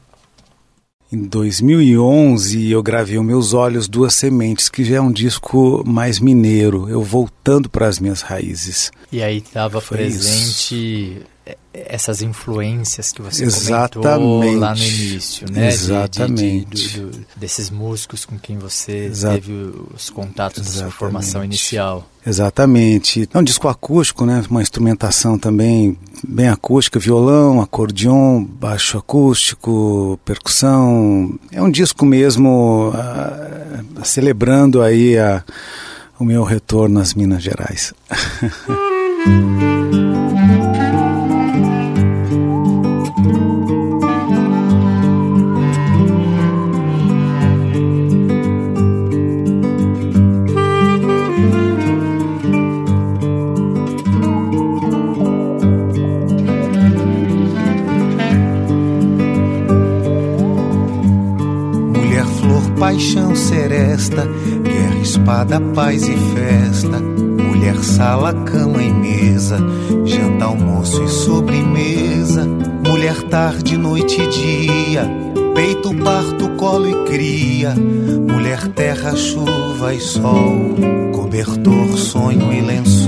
Em 1.12 1.24
2011 1.24 2.70
eu 2.70 2.82
gravei 2.82 3.18
o 3.18 3.24
Meus 3.24 3.52
Olhos 3.52 3.88
Duas 3.88 4.14
Sementes, 4.14 4.68
que 4.68 4.84
já 4.84 4.96
é 4.96 5.00
um 5.00 5.10
disco 5.10 5.82
mais 5.86 6.20
mineiro, 6.20 6.88
eu 6.88 7.02
voltando 7.02 7.68
para 7.68 7.88
as 7.88 7.98
minhas 7.98 8.20
raízes. 8.22 8.92
E 9.10 9.22
aí 9.22 9.38
estava 9.38 9.80
presente 9.80 11.18
eh, 11.20 11.26
essas 11.74 12.22
influências 12.22 13.12
que 13.12 13.20
você 13.20 13.44
Exatamente. 13.44 14.06
comentou 14.06 14.58
lá 14.60 14.74
no 14.74 14.82
início, 14.82 15.46
né? 15.50 15.68
De- 15.68 15.76
de- 15.76 15.78
de- 15.78 15.84
Exatamente. 15.92 17.00
do- 17.00 17.26
desses 17.36 17.68
músicos 17.70 18.24
com 18.24 18.38
quem 18.38 18.56
você 18.58 19.06
Exa- 19.06 19.32
teve 19.32 19.52
os 19.94 20.08
contatos 20.10 20.58
da 20.60 20.64
sua 20.64 20.72
Exatamente. 20.76 20.96
formação 20.96 21.44
inicial. 21.44 22.08
Exatamente. 22.26 23.28
É 23.34 23.38
um 23.38 23.42
disco 23.42 23.68
acústico, 23.68 24.24
né? 24.24 24.42
Uma 24.48 24.62
instrumentação 24.62 25.38
também 25.38 25.98
bem 26.26 26.48
acústica, 26.48 26.98
violão, 26.98 27.60
acordeon, 27.60 28.42
baixo 28.44 28.96
acústico, 28.96 30.18
percussão. 30.24 31.38
É 31.52 31.60
um 31.60 31.70
disco 31.70 32.06
mesmo 32.06 32.92
ah, 32.94 33.82
celebrando 34.04 34.80
aí 34.80 35.18
a- 35.18 35.44
o 36.18 36.24
meu 36.24 36.44
retorno 36.44 37.00
às 37.00 37.12
Minas 37.14 37.42
Gerais. 37.42 37.92
Paixão, 62.78 63.34
seresta, 63.34 64.28
guerra, 64.62 64.98
espada, 65.00 65.60
paz 65.60 66.06
e 66.08 66.16
festa. 66.16 67.00
Mulher, 67.00 67.76
sala, 67.82 68.32
cama 68.44 68.82
e 68.82 68.92
mesa, 68.92 69.58
janta, 70.04 70.46
almoço 70.46 71.02
e 71.02 71.08
sobremesa. 71.08 72.44
Mulher, 72.86 73.22
tarde, 73.24 73.76
noite 73.76 74.20
e 74.20 74.26
dia, 74.28 75.08
peito, 75.54 75.94
parto, 75.94 76.50
colo 76.56 76.88
e 76.88 77.08
cria. 77.08 77.74
Mulher, 77.74 78.68
terra, 78.68 79.14
chuva 79.14 79.94
e 79.94 80.00
sol, 80.00 80.74
cobertor, 81.12 81.96
sonho 81.96 82.52
e 82.52 82.60
lençol. 82.60 83.03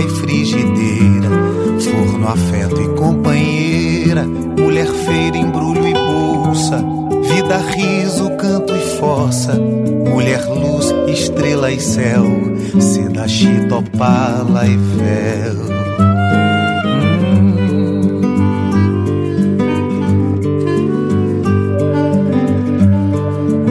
E 0.00 0.08
frigideira, 0.08 1.28
forno, 1.78 2.28
afeto 2.28 2.80
e 2.80 2.88
companheira, 2.94 4.24
mulher, 4.24 4.86
feira, 4.86 5.36
embrulho 5.36 5.86
e 5.86 5.92
bolsa, 5.92 6.84
vida, 7.22 7.58
riso, 7.58 8.30
canto 8.36 8.74
e 8.74 8.80
força, 8.98 9.58
estrela 11.10 11.70
e 11.70 11.80
céu, 11.80 12.24
seda, 12.80 13.26
chita, 13.26 13.76
opala 13.76 14.66
e. 14.66 14.76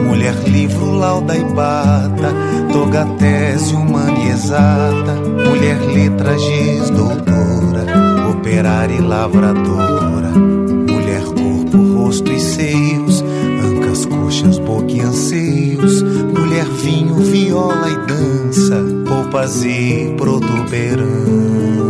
Mulher, 0.06 0.34
livro, 0.46 0.98
lauda 0.98 1.36
e 1.36 1.44
bata, 1.44 2.32
toga, 2.72 3.04
tese 3.18 3.74
humana 3.74 4.18
e 4.18 4.28
exata. 4.28 5.29
Mulher, 5.46 5.80
letra, 5.80 6.38
giz, 6.38 6.90
doutora, 6.90 7.84
operária 8.30 8.94
e 8.94 9.00
lavradora. 9.00 10.30
Mulher, 10.30 11.22
corpo, 11.24 11.76
rosto 11.94 12.32
e 12.32 12.40
seios, 12.40 13.22
ancas, 13.22 14.06
coxas, 14.06 14.58
boca 14.58 14.92
e 14.92 15.00
anseios. 15.00 16.02
Mulher, 16.02 16.64
vinho, 16.64 17.16
viola 17.16 17.88
e 17.90 17.96
dança, 18.06 18.76
polpas 19.06 19.64
e 19.64 20.14
protuberâncias. 20.16 21.80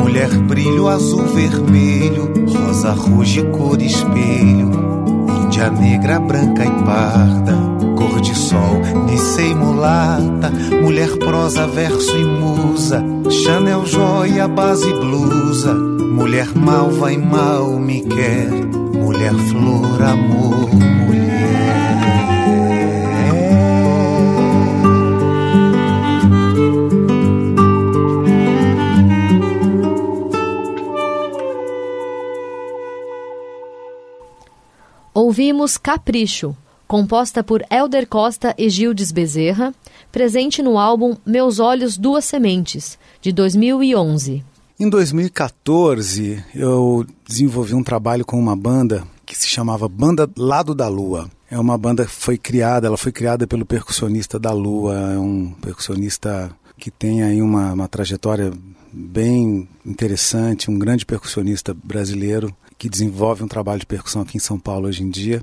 Mulher, 0.00 0.30
brilho 0.46 0.88
azul, 0.88 1.26
vermelho, 1.26 2.32
rosa, 2.46 2.92
ruge, 2.92 3.42
cor, 3.50 3.80
espelho. 3.80 4.93
Índia 5.54 5.70
negra, 5.70 6.18
branca 6.18 6.64
e 6.64 6.70
parda, 6.84 7.54
cor 7.96 8.20
de 8.20 8.34
sol, 8.34 8.80
nicei 9.06 9.54
mulata. 9.54 10.50
Mulher, 10.82 11.16
prosa, 11.18 11.64
verso 11.68 12.18
e 12.18 12.24
musa, 12.24 13.00
Chanel, 13.30 13.86
joia, 13.86 14.48
base, 14.48 14.92
blusa. 14.92 15.72
Mulher, 15.72 16.48
malva 16.56 17.12
e 17.12 17.18
mal 17.18 17.78
me 17.78 18.00
quer. 18.02 18.48
Mulher, 18.50 19.32
flor, 19.32 20.02
amor, 20.02 20.74
mulher. 20.74 21.73
Ouvimos 35.34 35.76
Capricho, 35.76 36.56
composta 36.86 37.42
por 37.42 37.60
Elder 37.68 38.06
Costa 38.06 38.54
e 38.56 38.70
Gildes 38.70 39.10
Bezerra, 39.10 39.74
presente 40.12 40.62
no 40.62 40.78
álbum 40.78 41.16
Meus 41.26 41.58
Olhos 41.58 41.98
Duas 41.98 42.24
Sementes, 42.24 42.96
de 43.20 43.32
2011. 43.32 44.44
Em 44.78 44.88
2014, 44.88 46.40
eu 46.54 47.04
desenvolvi 47.26 47.74
um 47.74 47.82
trabalho 47.82 48.24
com 48.24 48.38
uma 48.38 48.54
banda 48.54 49.02
que 49.26 49.36
se 49.36 49.48
chamava 49.48 49.88
Banda 49.88 50.30
Lado 50.38 50.72
da 50.72 50.86
Lua. 50.86 51.28
É 51.50 51.58
uma 51.58 51.76
banda 51.76 52.04
que 52.04 52.12
foi 52.12 52.38
criada, 52.38 52.86
ela 52.86 52.96
foi 52.96 53.10
criada 53.10 53.44
pelo 53.44 53.66
percussionista 53.66 54.38
da 54.38 54.52
Lua, 54.52 54.94
é 54.94 55.18
um 55.18 55.50
percussionista 55.60 56.48
que 56.78 56.92
tem 56.92 57.24
aí 57.24 57.42
uma, 57.42 57.72
uma 57.72 57.88
trajetória 57.88 58.52
bem 58.92 59.68
interessante, 59.84 60.70
um 60.70 60.78
grande 60.78 61.04
percussionista 61.04 61.74
brasileiro 61.74 62.54
que 62.78 62.88
desenvolve 62.88 63.42
um 63.42 63.48
trabalho 63.48 63.80
de 63.80 63.86
percussão 63.86 64.22
aqui 64.22 64.36
em 64.36 64.40
São 64.40 64.58
Paulo 64.58 64.88
hoje 64.88 65.02
em 65.02 65.10
dia. 65.10 65.42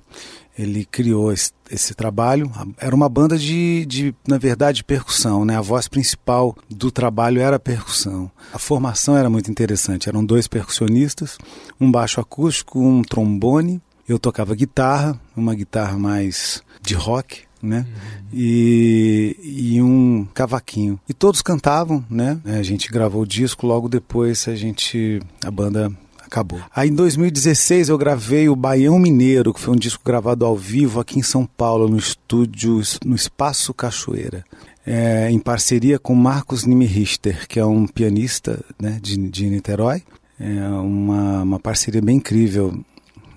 Ele 0.57 0.85
criou 0.85 1.31
esse, 1.31 1.51
esse 1.69 1.93
trabalho. 1.93 2.51
Era 2.77 2.93
uma 2.93 3.07
banda 3.07 3.37
de, 3.37 3.85
de, 3.85 4.13
na 4.27 4.37
verdade, 4.37 4.83
percussão. 4.83 5.45
Né? 5.45 5.57
A 5.57 5.61
voz 5.61 5.87
principal 5.87 6.55
do 6.69 6.91
trabalho 6.91 7.41
era 7.41 7.55
a 7.55 7.59
percussão. 7.59 8.29
A 8.53 8.59
formação 8.59 9.15
era 9.15 9.29
muito 9.29 9.49
interessante. 9.49 10.09
Eram 10.09 10.25
dois 10.25 10.47
percussionistas, 10.47 11.37
um 11.79 11.89
baixo 11.89 12.19
acústico, 12.19 12.79
um 12.79 13.01
trombone. 13.01 13.81
Eu 14.07 14.19
tocava 14.19 14.53
guitarra, 14.53 15.19
uma 15.35 15.55
guitarra 15.55 15.97
mais 15.97 16.61
de 16.81 16.95
rock, 16.95 17.43
né? 17.61 17.85
Uhum. 17.87 18.27
E, 18.33 19.37
e, 19.41 19.81
um 19.81 20.27
cavaquinho. 20.33 20.99
E 21.07 21.13
todos 21.13 21.41
cantavam, 21.41 22.03
né? 22.09 22.39
A 22.45 22.63
gente 22.63 22.89
gravou 22.91 23.21
o 23.21 23.27
disco, 23.27 23.67
logo 23.67 23.87
depois 23.87 24.47
a 24.47 24.55
gente 24.55 25.21
a 25.45 25.51
banda 25.51 25.91
acabou. 26.31 26.61
Aí 26.73 26.89
em 26.89 26.95
2016 26.95 27.89
eu 27.89 27.97
gravei 27.97 28.47
o 28.47 28.55
Baião 28.55 28.97
Mineiro, 28.97 29.53
que 29.53 29.59
foi 29.59 29.73
um 29.73 29.77
disco 29.77 30.01
gravado 30.05 30.45
ao 30.45 30.55
vivo 30.55 31.01
aqui 31.01 31.19
em 31.19 31.23
São 31.23 31.45
Paulo, 31.45 31.89
no 31.89 31.97
estúdio, 31.97 32.81
no 33.05 33.15
Espaço 33.15 33.73
Cachoeira. 33.73 34.45
É, 34.83 35.29
em 35.29 35.37
parceria 35.37 35.99
com 35.99 36.15
Marcos 36.15 36.65
Nimirichter, 36.65 37.47
que 37.47 37.59
é 37.59 37.65
um 37.65 37.85
pianista 37.85 38.63
né, 38.79 38.97
de, 39.01 39.15
de 39.29 39.47
Niterói. 39.47 40.01
É 40.39 40.67
uma, 40.69 41.43
uma 41.43 41.59
parceria 41.59 42.01
bem 42.01 42.17
incrível. 42.17 42.73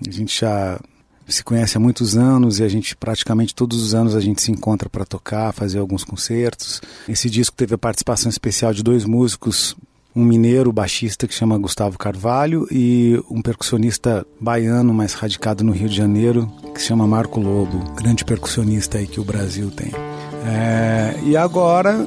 A 0.07 0.11
gente 0.11 0.41
já 0.41 0.81
se 1.27 1.43
conhece 1.43 1.77
há 1.77 1.81
muitos 1.81 2.17
anos 2.17 2.61
e 2.61 2.63
a 2.63 2.69
gente 2.69 2.97
praticamente 2.97 3.55
todos 3.55 3.83
os 3.83 3.95
anos 3.95 4.15
a 4.15 4.21
gente 4.21 4.41
se 4.41 4.51
encontra 4.51 4.89
para 4.89 5.05
tocar, 5.05 5.53
fazer 5.53 5.79
alguns 5.79 6.05
concertos. 6.05 6.81
Esse 7.09 7.29
disco 7.29 7.57
teve 7.57 7.75
a 7.75 7.79
participação 7.79 8.31
especial 8.31 8.73
de 8.73 8.83
dois 8.83 9.05
músicos 9.05 9.77
um 10.15 10.25
mineiro 10.25 10.73
baixista 10.73 11.27
que 11.27 11.35
chama 11.35 11.59
Gustavo 11.59 11.99
Carvalho 11.99 12.67
e 12.71 13.21
um 13.29 13.43
percussionista 13.43 14.25
baiano, 14.41 14.95
mais 14.95 15.15
radicado 15.15 15.65
no 15.65 15.73
Rio 15.73 15.89
de 15.89 15.97
Janeiro, 15.97 16.51
que 16.73 16.81
se 16.81 16.87
chama 16.87 17.07
Marco 17.07 17.41
Lobo, 17.41 17.79
grande 17.95 18.25
percussionista 18.25 18.99
aí 18.99 19.07
que 19.07 19.21
o 19.21 19.25
Brasil 19.25 19.71
tem. 19.71 19.91
É, 20.47 21.19
e 21.25 21.37
agora, 21.37 22.07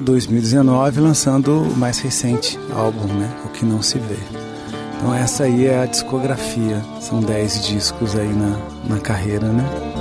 2019, 0.00 1.00
lançando 1.00 1.62
o 1.62 1.76
mais 1.76 1.98
recente 1.98 2.58
álbum, 2.74 3.06
né? 3.06 3.34
O 3.44 3.48
que 3.48 3.64
não 3.64 3.80
se 3.80 3.98
vê. 3.98 4.18
Então 4.96 5.14
essa 5.14 5.44
aí 5.44 5.66
é 5.66 5.78
a 5.78 5.86
discografia, 5.86 6.82
são 7.00 7.20
10 7.20 7.66
discos 7.66 8.16
aí 8.16 8.32
na, 8.32 8.58
na 8.88 9.00
carreira, 9.00 9.46
né? 9.48 9.95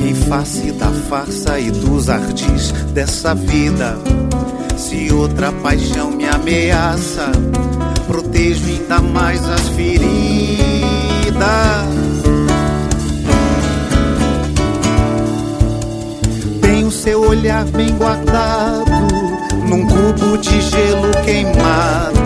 Em 0.00 0.14
face 0.14 0.72
da 0.72 0.90
farsa 1.08 1.58
e 1.58 1.70
dos 1.70 2.08
ardis 2.08 2.72
dessa 2.94 3.34
vida 3.34 3.98
se 4.78 5.12
outra 5.12 5.50
paixão 5.50 6.12
me 6.12 6.26
ameaça, 6.26 7.30
protejo 8.06 8.64
ainda 8.64 9.00
mais 9.00 9.44
as 9.46 9.68
feridas. 9.70 9.98
Tem 16.62 16.84
o 16.84 16.90
seu 16.90 17.20
olhar 17.20 17.64
bem 17.64 17.94
guardado 17.96 18.90
num 19.68 19.84
cubo 19.86 20.38
de 20.38 20.60
gelo 20.62 21.10
queimado, 21.24 22.17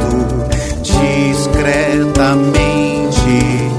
discretamente 1.63 3.71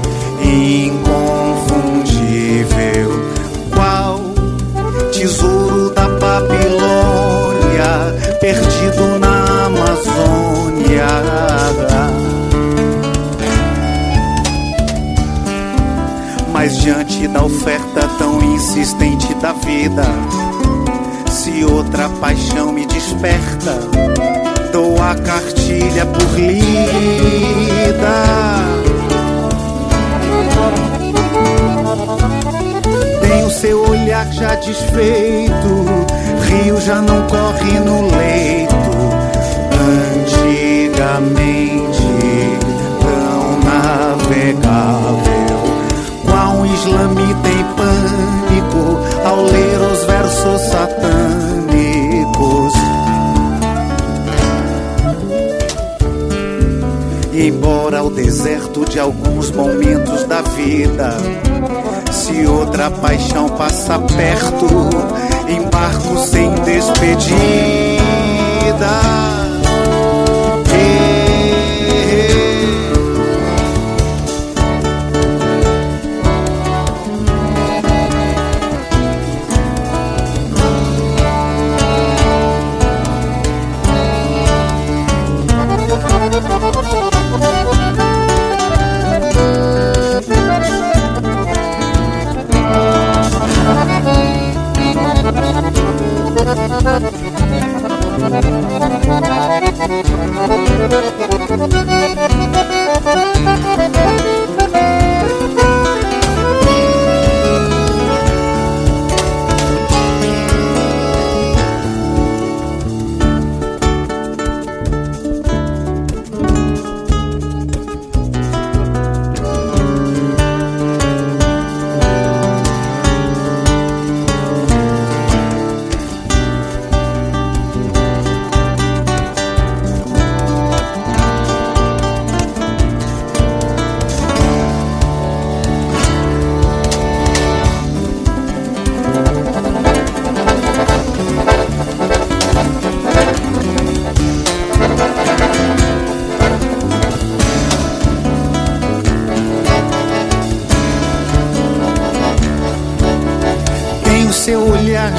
inconfundível. 0.42 3.10
Qual 3.74 4.20
tesouro 5.12 5.90
da 5.90 6.08
Babilônia? 6.08 6.64
perdido 8.40 9.18
na 9.18 9.66
Amazônia. 9.66 11.04
Mas 16.52 16.78
diante 16.78 17.28
da 17.28 17.44
oferta 17.44 18.08
tão 18.18 18.42
insistente 18.54 19.34
da 19.34 19.52
vida, 19.52 20.06
se 21.30 21.62
outra 21.64 22.08
paixão 22.08 22.72
me 22.72 22.86
desperta, 22.86 23.78
a 25.10 25.14
cartilha 25.16 26.06
por 26.06 26.38
lida. 26.38 26.64
Tem 33.20 33.44
o 33.44 33.50
seu 33.50 33.90
olhar 33.90 34.32
já 34.32 34.54
desfeito 34.56 36.14
rio 36.44 36.80
já 36.80 37.00
não 37.02 37.26
corre 37.26 37.80
no 37.80 38.02
leito. 38.16 38.74
Antigamente 40.24 41.93
deserto 58.14 58.84
de 58.84 58.98
alguns 58.98 59.50
momentos 59.50 60.24
da 60.24 60.40
vida. 60.40 61.16
Se 62.10 62.46
outra 62.46 62.90
paixão 62.90 63.48
passa 63.48 63.98
perto, 63.98 64.66
embarco 65.48 66.16
sem 66.18 66.54
despedida. 66.62 67.44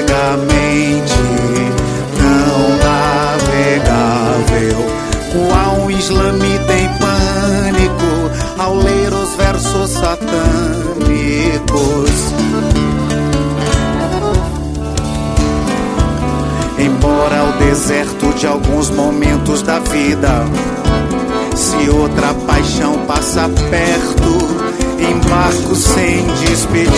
não 2.20 2.78
navegável, 3.58 4.86
qual 5.32 5.76
um 5.86 5.92
islamita 5.92 6.74
em 6.74 6.90
pânico 6.98 8.32
ao 8.58 8.76
ler 8.76 9.14
os 9.14 9.36
versos 9.36 9.92
satânicos. 9.92 10.34
Embora 16.78 17.44
o 17.46 17.54
deserto 17.60 18.34
de 18.34 18.48
alguns 18.48 18.90
momentos 18.90 19.62
da 19.62 19.80
vida 19.80 20.46
se 21.56 21.90
outra 21.90 22.34
paixão 22.34 23.06
passa 23.06 23.48
perto, 23.70 24.38
embarco 25.00 25.76
sem 25.76 26.26
despedida. 26.46 26.94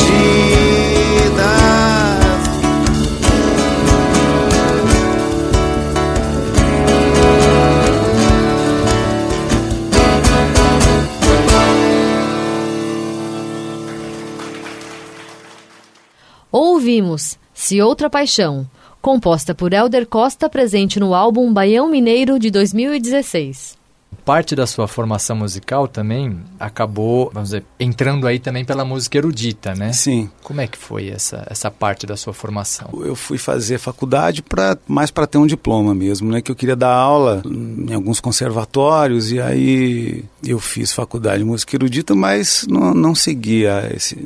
Ouvimos 16.51 17.38
Se 17.53 17.82
Outra 17.82 18.10
Paixão, 18.10 18.66
composta 19.01 19.53
por 19.53 19.74
Elder 19.74 20.08
Costa, 20.08 20.49
presente 20.49 20.99
no 20.99 21.14
álbum 21.14 21.51
Baião 21.51 21.89
Mineiro 21.89 22.39
de 22.39 22.49
2016 22.49 23.85
parte 24.16 24.55
da 24.55 24.66
sua 24.66 24.88
formação 24.88 25.36
musical 25.36 25.88
também 25.88 26.39
acabou, 26.59 27.30
vamos 27.34 27.49
dizer, 27.49 27.66
entrando 27.80 28.28
aí 28.28 28.39
também 28.39 28.63
pela 28.63 28.86
música 28.86 29.18
erudita, 29.18 29.76
né? 29.76 29.93
Sim. 29.93 30.30
Como 30.43 30.61
é 30.61 30.68
que 30.68 30.78
foi 30.78 31.09
essa, 31.09 31.45
essa 31.49 31.70
parte 31.70 32.05
da 32.05 32.16
sua 32.16 32.34
formação? 32.34 32.89
Eu 33.03 33.16
fui 33.16 33.38
fazer 33.38 33.78
faculdade 33.78 34.41
para 34.41 34.78
mais 34.88 35.11
para 35.11 35.28
ter 35.28 35.38
um 35.38 35.45
diploma 35.45 35.93
mesmo, 35.93 36.32
né? 36.32 36.41
Que 36.41 36.51
eu 36.51 36.55
queria 36.55 36.76
dar 36.76 36.93
aula 36.93 37.41
em 37.45 37.93
alguns 37.93 38.20
conservatórios 38.20 39.32
e 39.32 39.39
aí 39.39 40.24
eu 40.43 40.59
fiz 40.59 40.93
faculdade 40.93 41.39
de 41.39 41.45
música 41.45 41.76
erudita, 41.76 42.16
mas 42.16 42.66
não, 42.70 42.93
não 42.93 43.16
seguia 43.16 43.91
esse. 43.95 44.18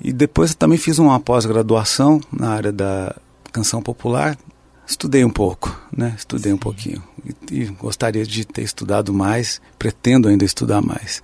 E 0.00 0.12
depois 0.12 0.50
eu 0.50 0.56
também 0.56 0.78
fiz 0.78 0.98
uma 0.98 1.18
pós-graduação 1.18 2.20
na 2.32 2.50
área 2.50 2.72
da 2.72 3.14
canção 3.52 3.82
popular 3.82 4.36
Estudei 4.86 5.24
um 5.24 5.30
pouco, 5.30 5.78
né? 5.94 6.14
Estudei 6.16 6.52
Sim. 6.52 6.56
um 6.56 6.58
pouquinho. 6.58 7.02
E, 7.50 7.62
e, 7.62 7.64
gostaria 7.66 8.24
de 8.24 8.44
ter 8.44 8.62
estudado 8.62 9.12
mais, 9.12 9.60
pretendo 9.78 10.28
ainda 10.28 10.44
estudar 10.44 10.80
mais. 10.80 11.22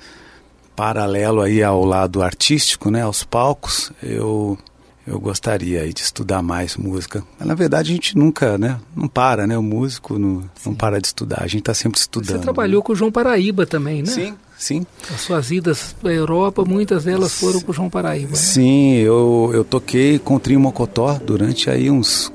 Paralelo 0.74 1.40
aí 1.40 1.62
ao 1.62 1.84
lado 1.84 2.22
artístico, 2.22 2.90
né? 2.90 3.02
Aos 3.02 3.22
palcos, 3.22 3.92
eu 4.02 4.58
eu 5.06 5.18
gostaria 5.18 5.82
aí 5.82 5.92
de 5.92 6.00
estudar 6.00 6.42
mais 6.42 6.76
música. 6.76 7.24
Mas, 7.38 7.48
na 7.48 7.54
verdade, 7.54 7.90
a 7.90 7.94
gente 7.94 8.16
nunca, 8.16 8.56
né? 8.56 8.78
Não 8.94 9.08
para, 9.08 9.46
né? 9.46 9.58
O 9.58 9.62
músico 9.62 10.16
não, 10.16 10.44
não 10.64 10.74
para 10.74 11.00
de 11.00 11.08
estudar. 11.08 11.42
A 11.42 11.46
gente 11.46 11.60
está 11.60 11.74
sempre 11.74 11.98
estudando. 11.98 12.36
Você 12.36 12.38
trabalhou 12.38 12.80
né? 12.80 12.86
com 12.86 12.92
o 12.92 12.96
João 12.96 13.10
Paraíba 13.10 13.66
também, 13.66 14.02
né? 14.02 14.10
Sim, 14.10 14.34
sim. 14.56 14.86
As 15.12 15.22
suas 15.22 15.50
idas 15.50 15.94
para 16.00 16.10
a 16.10 16.14
Europa, 16.14 16.64
muitas 16.64 17.04
delas 17.04 17.34
foram 17.34 17.60
com 17.60 17.72
o 17.72 17.74
João 17.74 17.90
Paraíba. 17.90 18.30
Né? 18.30 18.36
Sim, 18.36 18.94
eu, 18.94 19.50
eu 19.52 19.64
toquei 19.64 20.20
com 20.20 20.36
o 20.36 20.40
Trio 20.40 20.60
Mocotó 20.60 21.14
durante 21.14 21.68
aí 21.68 21.90
uns 21.90 22.32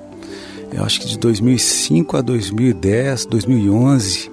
eu 0.72 0.84
acho 0.84 1.00
que 1.02 1.08
de 1.08 1.18
2005 1.18 2.18
a 2.18 2.22
2010, 2.22 3.26
2011, 3.26 4.32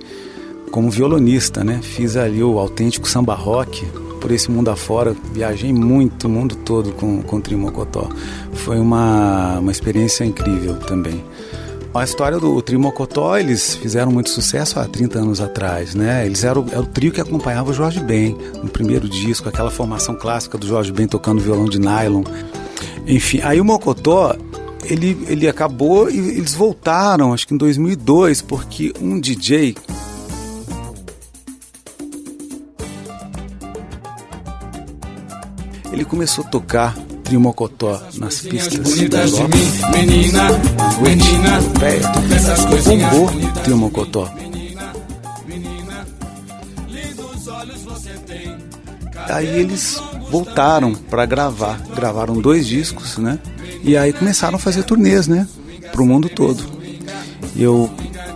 como 0.71 0.91
violonista, 0.91 1.63
né? 1.63 1.81
Fiz 1.83 2.17
ali 2.17 2.43
o 2.43 2.59
autêntico 2.59 3.09
samba 3.09 3.35
rock 3.35 3.87
por 4.21 4.31
esse 4.31 4.51
mundo 4.51 4.71
afora, 4.71 5.15
viajei 5.33 5.73
muito 5.73 6.27
o 6.27 6.31
mundo 6.31 6.57
todo 6.57 6.93
com, 6.93 7.23
com 7.23 7.37
o 7.37 7.41
Trio 7.41 7.59
Mocotó. 7.59 8.09
Foi 8.55 8.79
uma, 8.79 9.59
uma 9.59 9.71
experiência 9.71 10.25
incrível 10.25 10.77
também. 10.77 11.23
A 11.95 12.03
história 12.03 12.41
do 12.41 12.61
Trio 12.61 12.81
Mocotó, 12.81 13.37
eles 13.37 13.77
fizeram 13.77 14.11
muito 14.11 14.31
sucesso 14.31 14.81
há 14.81 14.85
30 14.85 15.19
anos 15.19 15.41
atrás, 15.41 15.95
né? 15.95 16.27
Eles 16.27 16.43
eram, 16.43 16.67
eram 16.73 16.83
o 16.83 16.87
trio 16.87 17.13
que 17.13 17.21
acompanhava 17.21 17.71
o 17.71 17.75
Jorge 17.75 18.01
Ben 18.01 18.37
no 18.61 18.69
primeiro 18.69 19.09
disco, 19.09 19.49
aquela 19.49 19.71
formação 19.71 20.17
clássica 20.17 20.59
do 20.59 20.67
Jorge 20.67 20.91
Ben 20.91 21.07
tocando 21.07 21.41
violão 21.41 21.67
de 21.67 21.79
nylon. 21.79 22.25
Enfim, 23.07 23.41
aí 23.45 23.61
o 23.61 23.65
Mocotó, 23.65 24.35
ele, 24.89 25.25
ele 25.29 25.49
acabou 25.49 26.11
e 26.11 26.19
eles 26.19 26.55
voltaram, 26.55 27.33
acho 27.33 27.47
que 27.47 27.55
em 27.55 27.57
2002, 27.57 28.43
porque 28.43 28.93
um 29.01 29.19
DJ 29.19 29.75
ele 35.93 36.05
começou 36.05 36.45
a 36.45 36.49
tocar 36.49 36.97
Trimocotó 37.25 38.03
nas 38.19 38.41
pistas 38.41 39.09
da 39.09 39.25
Europa. 39.25 39.57
Menina, 39.93 40.49
menina, 41.01 41.61
velho, 41.81 42.07
bombou 42.85 43.31
Trimocotó. 43.63 44.31
Aí 49.31 49.47
eles 49.47 50.01
voltaram 50.31 50.95
para 50.95 51.25
gravar, 51.25 51.81
gravaram 51.95 52.35
dois 52.35 52.67
discos, 52.67 53.17
né? 53.17 53.39
E 53.85 53.97
aí 53.97 54.13
começaram 54.13 54.57
a 54.57 54.59
fazer 54.59 54.83
turnês, 54.83 55.29
né? 55.29 55.47
Pro 55.93 56.07
mundo 56.07 56.29
todo. 56.29 56.65
Eu 57.55 57.91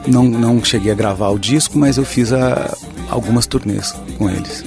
não, 0.06 0.24
não 0.24 0.62
cheguei 0.62 0.92
a 0.92 0.94
gravar 0.94 1.30
o 1.30 1.38
disco, 1.38 1.78
mas 1.78 1.96
eu 1.96 2.04
fiz 2.04 2.32
a, 2.32 2.76
algumas 3.08 3.46
turnês 3.46 3.94
com 4.18 4.28
eles. 4.28 4.64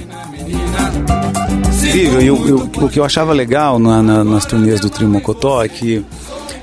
E 1.94 2.26
eu, 2.26 2.48
eu, 2.48 2.58
o 2.58 2.90
que 2.90 3.00
eu 3.00 3.04
achava 3.04 3.32
legal 3.32 3.78
na, 3.78 4.02
na, 4.02 4.24
nas 4.24 4.46
turnês 4.46 4.80
do 4.80 4.90
Trio 4.90 5.08
Mocotó 5.08 5.64
é 5.64 5.70
que 5.70 6.04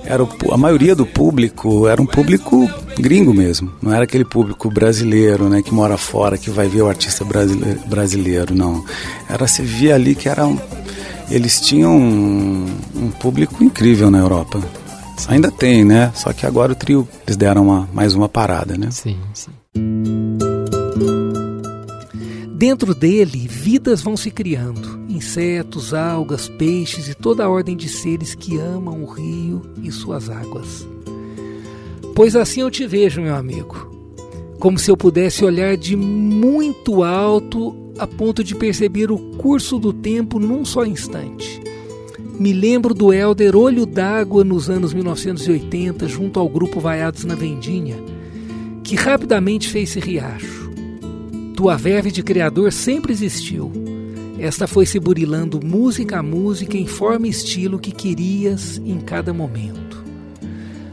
era 0.05 0.23
o, 0.23 0.29
a 0.51 0.57
maioria 0.57 0.95
do 0.95 1.05
público 1.05 1.87
era 1.87 2.01
um 2.01 2.07
público 2.07 2.69
gringo 2.99 3.35
mesmo, 3.35 3.71
não 3.83 3.93
era 3.93 4.05
aquele 4.05 4.25
público 4.25 4.71
brasileiro, 4.71 5.49
né, 5.49 5.61
que 5.61 5.73
mora 5.73 5.99
fora, 5.99 6.39
que 6.39 6.51
vai 6.51 6.67
ver 6.67 6.83
o 6.83 6.89
artista 6.89 7.25
brasileiro, 7.25 7.81
brasileiro 7.87 8.55
não. 8.55 8.85
Era 9.29 9.47
se 9.47 9.63
via 9.63 9.95
ali 9.95 10.15
que 10.15 10.29
era 10.29 10.49
eles 11.31 11.61
tinham 11.61 11.97
um, 11.97 12.67
um 12.95 13.11
público 13.11 13.63
incrível 13.63 14.11
na 14.11 14.19
Europa. 14.19 14.61
Ainda 15.27 15.51
tem, 15.51 15.85
né? 15.85 16.13
Só 16.15 16.33
que 16.33 16.47
agora 16.47 16.73
o 16.73 16.75
trio, 16.75 17.09
eles 17.27 17.37
deram 17.37 17.65
uma, 17.65 17.89
mais 17.93 18.15
uma 18.15 18.29
parada, 18.29 18.77
né? 18.77 18.91
Sim, 18.91 19.19
sim. 19.35 19.51
Dentro 22.55 22.95
dele, 22.95 23.47
vidas 23.49 24.01
vão 24.01 24.17
se 24.17 24.31
criando: 24.31 25.01
insetos, 25.09 25.93
algas, 25.93 26.49
peixes 26.49 27.09
e 27.09 27.15
toda 27.15 27.45
a 27.45 27.49
ordem 27.49 27.77
de 27.77 27.89
seres 27.89 28.35
que 28.35 28.59
amam 28.59 29.03
o 29.03 29.07
rio 29.07 29.63
e 29.83 29.91
suas 29.93 30.31
águas. 30.31 30.87
Pois 32.15 32.35
assim 32.35 32.63
eu 32.63 32.71
te 32.71 32.87
vejo, 32.87 33.21
meu 33.21 33.37
amigo, 33.37 33.89
como 34.59 34.79
se 34.79 34.91
eu 34.91 34.97
pudesse 34.97 35.45
olhar 35.45 35.77
de 35.77 35.95
muito 35.95 37.05
alto 37.05 37.88
a 37.99 38.07
ponto 38.07 38.45
de 38.45 38.55
perceber 38.55 39.11
o 39.11 39.19
curso 39.37 39.79
do 39.79 39.93
tempo 39.93 40.39
num 40.39 40.65
só 40.65 40.85
instante. 40.85 41.61
Me 42.39 42.53
lembro 42.53 42.95
do 42.95 43.13
Elder 43.13 43.57
Olho 43.57 43.85
d'Água 43.85 44.45
nos 44.45 44.71
anos 44.71 44.95
1980, 44.95 46.07
junto 46.07 46.39
ao 46.39 46.49
grupo 46.49 46.79
Vaiados 46.79 47.25
na 47.25 47.35
Vendinha, 47.35 47.97
que 48.85 48.95
rapidamente 48.95 49.69
fez-se 49.69 49.99
riacho. 49.99 50.71
Tua 51.57 51.77
verve 51.77 52.13
de 52.13 52.23
criador 52.23 52.73
sempre 52.73 53.13
existiu. 53.13 53.73
Esta 54.39 54.69
foi 54.69 54.87
se 54.87 55.01
burilando 55.01 55.61
música 55.65 56.21
a 56.21 56.23
música 56.23 56.77
em 56.77 56.87
forma 56.87 57.27
e 57.27 57.31
estilo 57.31 57.81
que 57.81 57.91
querias 57.91 58.81
em 58.85 59.01
cada 59.01 59.35
momento. 59.35 60.05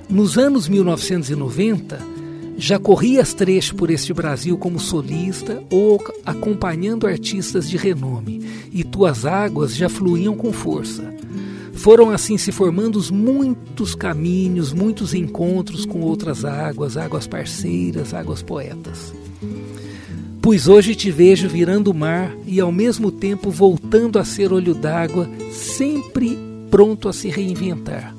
Nos 0.10 0.40
anos 0.40 0.68
1990, 0.68 2.15
já 2.58 2.80
corrias 2.80 3.34
trecho 3.34 3.76
por 3.76 3.90
este 3.90 4.14
Brasil 4.14 4.58
como 4.58 4.80
solista 4.80 5.62
ou 5.70 6.02
acompanhando 6.26 7.08
artistas 7.08 7.70
de 7.70 7.78
renome, 7.78 8.46
e 8.72 8.84
tuas 8.84 9.26
águas 9.26 9.76
já 9.76 9.90
fluíam 9.90 10.36
com 10.36 10.52
força. 10.52 11.14
Foram 11.74 12.10
assim 12.10 12.38
se 12.38 12.52
formando 12.52 13.02
muitos 13.14 13.94
caminhos, 13.94 14.72
muitos 14.72 15.14
encontros 15.14 15.86
com 15.86 16.00
outras 16.02 16.46
águas, 16.46 16.96
águas 16.96 17.28
parceiras, 17.28 18.14
águas 18.14 18.42
poetas. 18.42 19.14
Pois 20.42 20.68
hoje 20.68 20.96
te 20.96 21.12
vejo 21.12 21.50
virando 21.50 21.92
o 21.92 21.94
mar 21.94 22.36
e 22.46 22.60
ao 22.60 22.72
mesmo 22.72 23.12
tempo 23.12 23.52
voltando 23.52 24.18
a 24.18 24.24
ser 24.24 24.54
olho 24.54 24.74
d'água, 24.74 25.30
sempre 25.52 26.38
pronto 26.72 27.10
a 27.10 27.14
se 27.14 27.30
reinventar. 27.30 28.15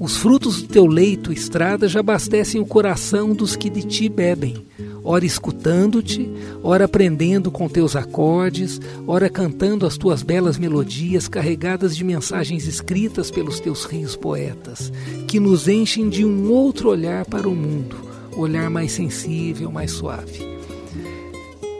Os 0.00 0.16
frutos 0.16 0.62
do 0.62 0.68
teu 0.68 0.86
leito, 0.86 1.30
estrada, 1.30 1.86
já 1.86 2.00
abastecem 2.00 2.58
o 2.58 2.64
coração 2.64 3.34
dos 3.34 3.54
que 3.54 3.68
de 3.68 3.82
ti 3.82 4.08
bebem, 4.08 4.66
ora 5.04 5.26
escutando-te, 5.26 6.26
ora 6.62 6.86
aprendendo 6.86 7.50
com 7.50 7.68
teus 7.68 7.94
acordes, 7.94 8.80
ora 9.06 9.28
cantando 9.28 9.84
as 9.84 9.98
tuas 9.98 10.22
belas 10.22 10.56
melodias 10.56 11.28
carregadas 11.28 11.94
de 11.94 12.02
mensagens 12.02 12.66
escritas 12.66 13.30
pelos 13.30 13.60
teus 13.60 13.84
rios 13.84 14.16
poetas, 14.16 14.90
que 15.28 15.38
nos 15.38 15.68
enchem 15.68 16.08
de 16.08 16.24
um 16.24 16.50
outro 16.50 16.88
olhar 16.88 17.26
para 17.26 17.46
o 17.46 17.54
mundo, 17.54 17.96
olhar 18.34 18.70
mais 18.70 18.92
sensível, 18.92 19.70
mais 19.70 19.90
suave. 19.90 20.40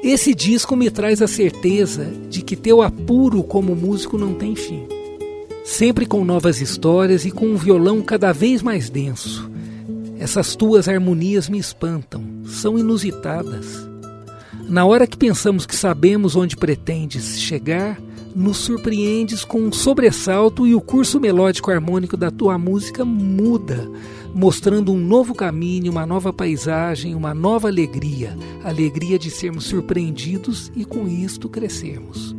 Esse 0.03 0.35
disco 0.35 0.77
me 0.77 0.91
traz 0.91 1.23
a 1.23 1.27
certeza 1.27 2.13
de 2.29 2.43
que 2.43 2.55
teu 2.55 2.83
apuro 2.83 3.43
como 3.43 3.75
músico 3.75 4.19
não 4.19 4.35
tem 4.35 4.55
fim. 4.55 5.00
Sempre 5.71 6.05
com 6.05 6.25
novas 6.25 6.61
histórias 6.61 7.25
e 7.25 7.31
com 7.31 7.47
um 7.47 7.57
violão 7.57 8.03
cada 8.03 8.33
vez 8.33 8.61
mais 8.61 8.91
denso. 8.91 9.49
Essas 10.19 10.57
tuas 10.57 10.89
harmonias 10.89 11.49
me 11.49 11.61
espantam, 11.61 12.25
são 12.45 12.77
inusitadas. 12.77 13.89
Na 14.69 14.85
hora 14.85 15.07
que 15.07 15.17
pensamos 15.17 15.67
que 15.67 15.77
sabemos 15.77 16.35
onde 16.35 16.57
pretendes 16.57 17.39
chegar, 17.39 18.01
nos 18.35 18.57
surpreendes 18.57 19.45
com 19.45 19.61
um 19.61 19.73
sobressalto 19.73 20.67
e 20.67 20.75
o 20.75 20.81
curso 20.81 21.21
melódico 21.21 21.71
harmônico 21.71 22.17
da 22.17 22.33
tua 22.33 22.59
música 22.59 23.05
muda 23.05 23.89
mostrando 24.35 24.93
um 24.93 24.99
novo 24.99 25.37
caminho, 25.37 25.93
uma 25.93 26.05
nova 26.05 26.33
paisagem, 26.33 27.15
uma 27.15 27.33
nova 27.33 27.69
alegria, 27.69 28.37
alegria 28.65 29.19
de 29.19 29.31
sermos 29.31 29.67
surpreendidos 29.67 30.71
e 30.75 30.85
com 30.85 31.07
isto 31.07 31.49
crescermos. 31.49 32.35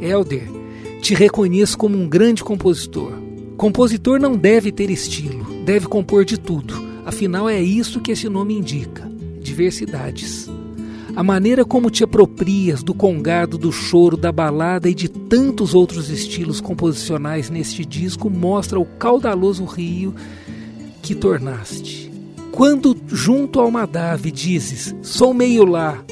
Elder, 0.00 0.65
te 1.06 1.14
reconheço 1.14 1.78
como 1.78 1.96
um 1.96 2.08
grande 2.08 2.42
compositor. 2.42 3.12
Compositor 3.56 4.18
não 4.18 4.36
deve 4.36 4.72
ter 4.72 4.90
estilo, 4.90 5.46
deve 5.64 5.86
compor 5.86 6.24
de 6.24 6.36
tudo. 6.36 6.74
Afinal, 7.04 7.48
é 7.48 7.62
isso 7.62 8.00
que 8.00 8.10
esse 8.10 8.28
nome 8.28 8.58
indica: 8.58 9.08
diversidades. 9.40 10.50
A 11.14 11.22
maneira 11.22 11.64
como 11.64 11.90
te 11.90 12.02
aproprias 12.02 12.82
do 12.82 12.92
congado, 12.92 13.56
do 13.56 13.70
choro, 13.70 14.16
da 14.16 14.32
balada 14.32 14.88
e 14.88 14.94
de 14.96 15.08
tantos 15.08 15.74
outros 15.74 16.10
estilos 16.10 16.60
composicionais 16.60 17.50
neste 17.50 17.84
disco 17.84 18.28
mostra 18.28 18.80
o 18.80 18.84
caudaloso 18.84 19.64
rio 19.64 20.12
que 21.02 21.14
tornaste. 21.14 22.10
Quando 22.50 22.96
junto 23.06 23.60
ao 23.60 23.70
Madave 23.70 24.32
dizes, 24.32 24.92
sou 25.02 25.32
meio 25.32 25.64
lá, 25.64 26.02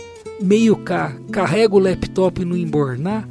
meio 0.40 0.76
cá, 0.76 1.16
carrego 1.32 1.78
o 1.78 1.80
laptop 1.80 2.45
no 2.45 2.57
embornar, 2.57 3.28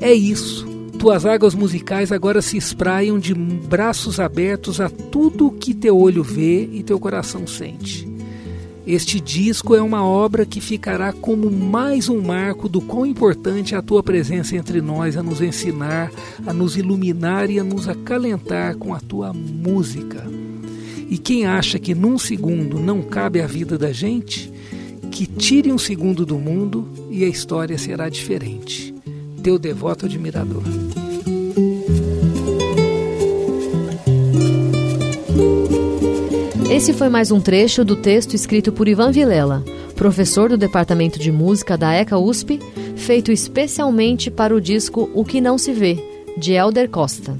é 0.00 0.12
isso. 0.12 0.69
Tuas 1.00 1.24
águas 1.24 1.54
musicais 1.54 2.12
agora 2.12 2.42
se 2.42 2.58
espraiam 2.58 3.18
de 3.18 3.32
braços 3.32 4.20
abertos 4.20 4.82
a 4.82 4.90
tudo 4.90 5.46
o 5.46 5.50
que 5.50 5.72
teu 5.72 5.98
olho 5.98 6.22
vê 6.22 6.68
e 6.70 6.82
teu 6.82 7.00
coração 7.00 7.46
sente. 7.46 8.06
Este 8.86 9.18
disco 9.18 9.74
é 9.74 9.80
uma 9.80 10.04
obra 10.04 10.44
que 10.44 10.60
ficará 10.60 11.10
como 11.10 11.50
mais 11.50 12.10
um 12.10 12.20
marco 12.20 12.68
do 12.68 12.82
quão 12.82 13.06
importante 13.06 13.74
é 13.74 13.78
a 13.78 13.82
tua 13.82 14.02
presença 14.02 14.54
entre 14.54 14.82
nós 14.82 15.16
a 15.16 15.22
nos 15.22 15.40
ensinar, 15.40 16.12
a 16.46 16.52
nos 16.52 16.76
iluminar 16.76 17.48
e 17.48 17.58
a 17.58 17.64
nos 17.64 17.88
acalentar 17.88 18.76
com 18.76 18.92
a 18.92 19.00
tua 19.00 19.32
música. 19.32 20.22
E 21.08 21.16
quem 21.16 21.46
acha 21.46 21.78
que 21.78 21.94
num 21.94 22.18
segundo 22.18 22.78
não 22.78 23.00
cabe 23.00 23.40
a 23.40 23.46
vida 23.46 23.78
da 23.78 23.90
gente, 23.90 24.52
que 25.10 25.24
tire 25.24 25.72
um 25.72 25.78
segundo 25.78 26.26
do 26.26 26.38
mundo 26.38 26.86
e 27.10 27.24
a 27.24 27.28
história 27.28 27.78
será 27.78 28.10
diferente. 28.10 28.99
Teu 29.42 29.58
devoto 29.58 30.04
admirador. 30.04 30.62
Esse 36.70 36.92
foi 36.92 37.08
mais 37.08 37.30
um 37.30 37.40
trecho 37.40 37.82
do 37.82 37.96
texto 37.96 38.34
escrito 38.34 38.70
por 38.70 38.86
Ivan 38.86 39.10
Vilela, 39.10 39.64
professor 39.96 40.50
do 40.50 40.58
Departamento 40.58 41.18
de 41.18 41.32
Música 41.32 41.78
da 41.78 41.94
ECA 41.94 42.18
USP, 42.18 42.60
feito 42.96 43.32
especialmente 43.32 44.30
para 44.30 44.54
o 44.54 44.60
disco 44.60 45.10
O 45.14 45.24
Que 45.24 45.40
Não 45.40 45.56
Se 45.56 45.72
Vê, 45.72 45.98
de 46.36 46.52
Elder 46.52 46.90
Costa. 46.90 47.38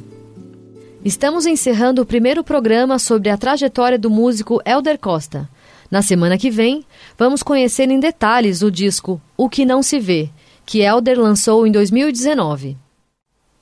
Estamos 1.05 1.45
encerrando 1.45 2.01
o 2.01 2.07
primeiro 2.07 2.43
programa 2.43 2.99
sobre 2.99 3.29
a 3.29 3.37
trajetória 3.37 3.99
do 3.99 4.09
músico 4.09 4.61
Elder 4.65 4.99
Costa. 4.99 5.47
Na 5.91 6.01
semana 6.01 6.39
que 6.39 6.51
vem, 6.51 6.85
vamos 7.19 7.43
conhecer 7.43 7.91
em 7.91 8.01
detalhes 8.01 8.63
o 8.63 8.71
disco 8.71 9.21
O 9.37 9.51
Que 9.51 9.67
Não 9.67 9.83
Se 9.83 9.99
Vê, 9.99 10.31
que 10.65 10.81
Elder 10.81 11.19
lançou 11.19 11.67
em 11.67 11.73
2019. 11.73 12.77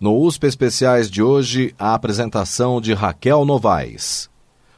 No 0.00 0.16
USP 0.16 0.46
Especiais 0.46 1.10
de 1.10 1.22
hoje, 1.22 1.74
a 1.78 1.94
apresentação 1.94 2.80
de 2.80 2.94
Raquel 2.94 3.44
Novaes. 3.44 4.30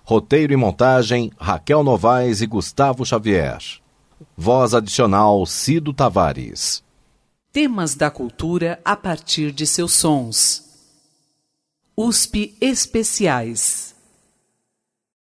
Roteiro 0.03 0.53
e 0.53 0.57
montagem: 0.57 1.31
Raquel 1.39 1.85
Novaes 1.85 2.41
e 2.41 2.47
Gustavo 2.47 3.05
Xavier. 3.05 3.59
Voz 4.37 4.75
adicional: 4.75 5.45
Cido 5.45 5.93
Tavares. 5.93 6.83
Temas 7.53 7.95
da 7.95 8.11
cultura 8.11 8.81
a 8.85 8.97
partir 8.97 9.53
de 9.53 9.67
seus 9.67 9.93
sons. 9.93 10.65
USP 11.97 12.57
Especiais. 12.61 13.90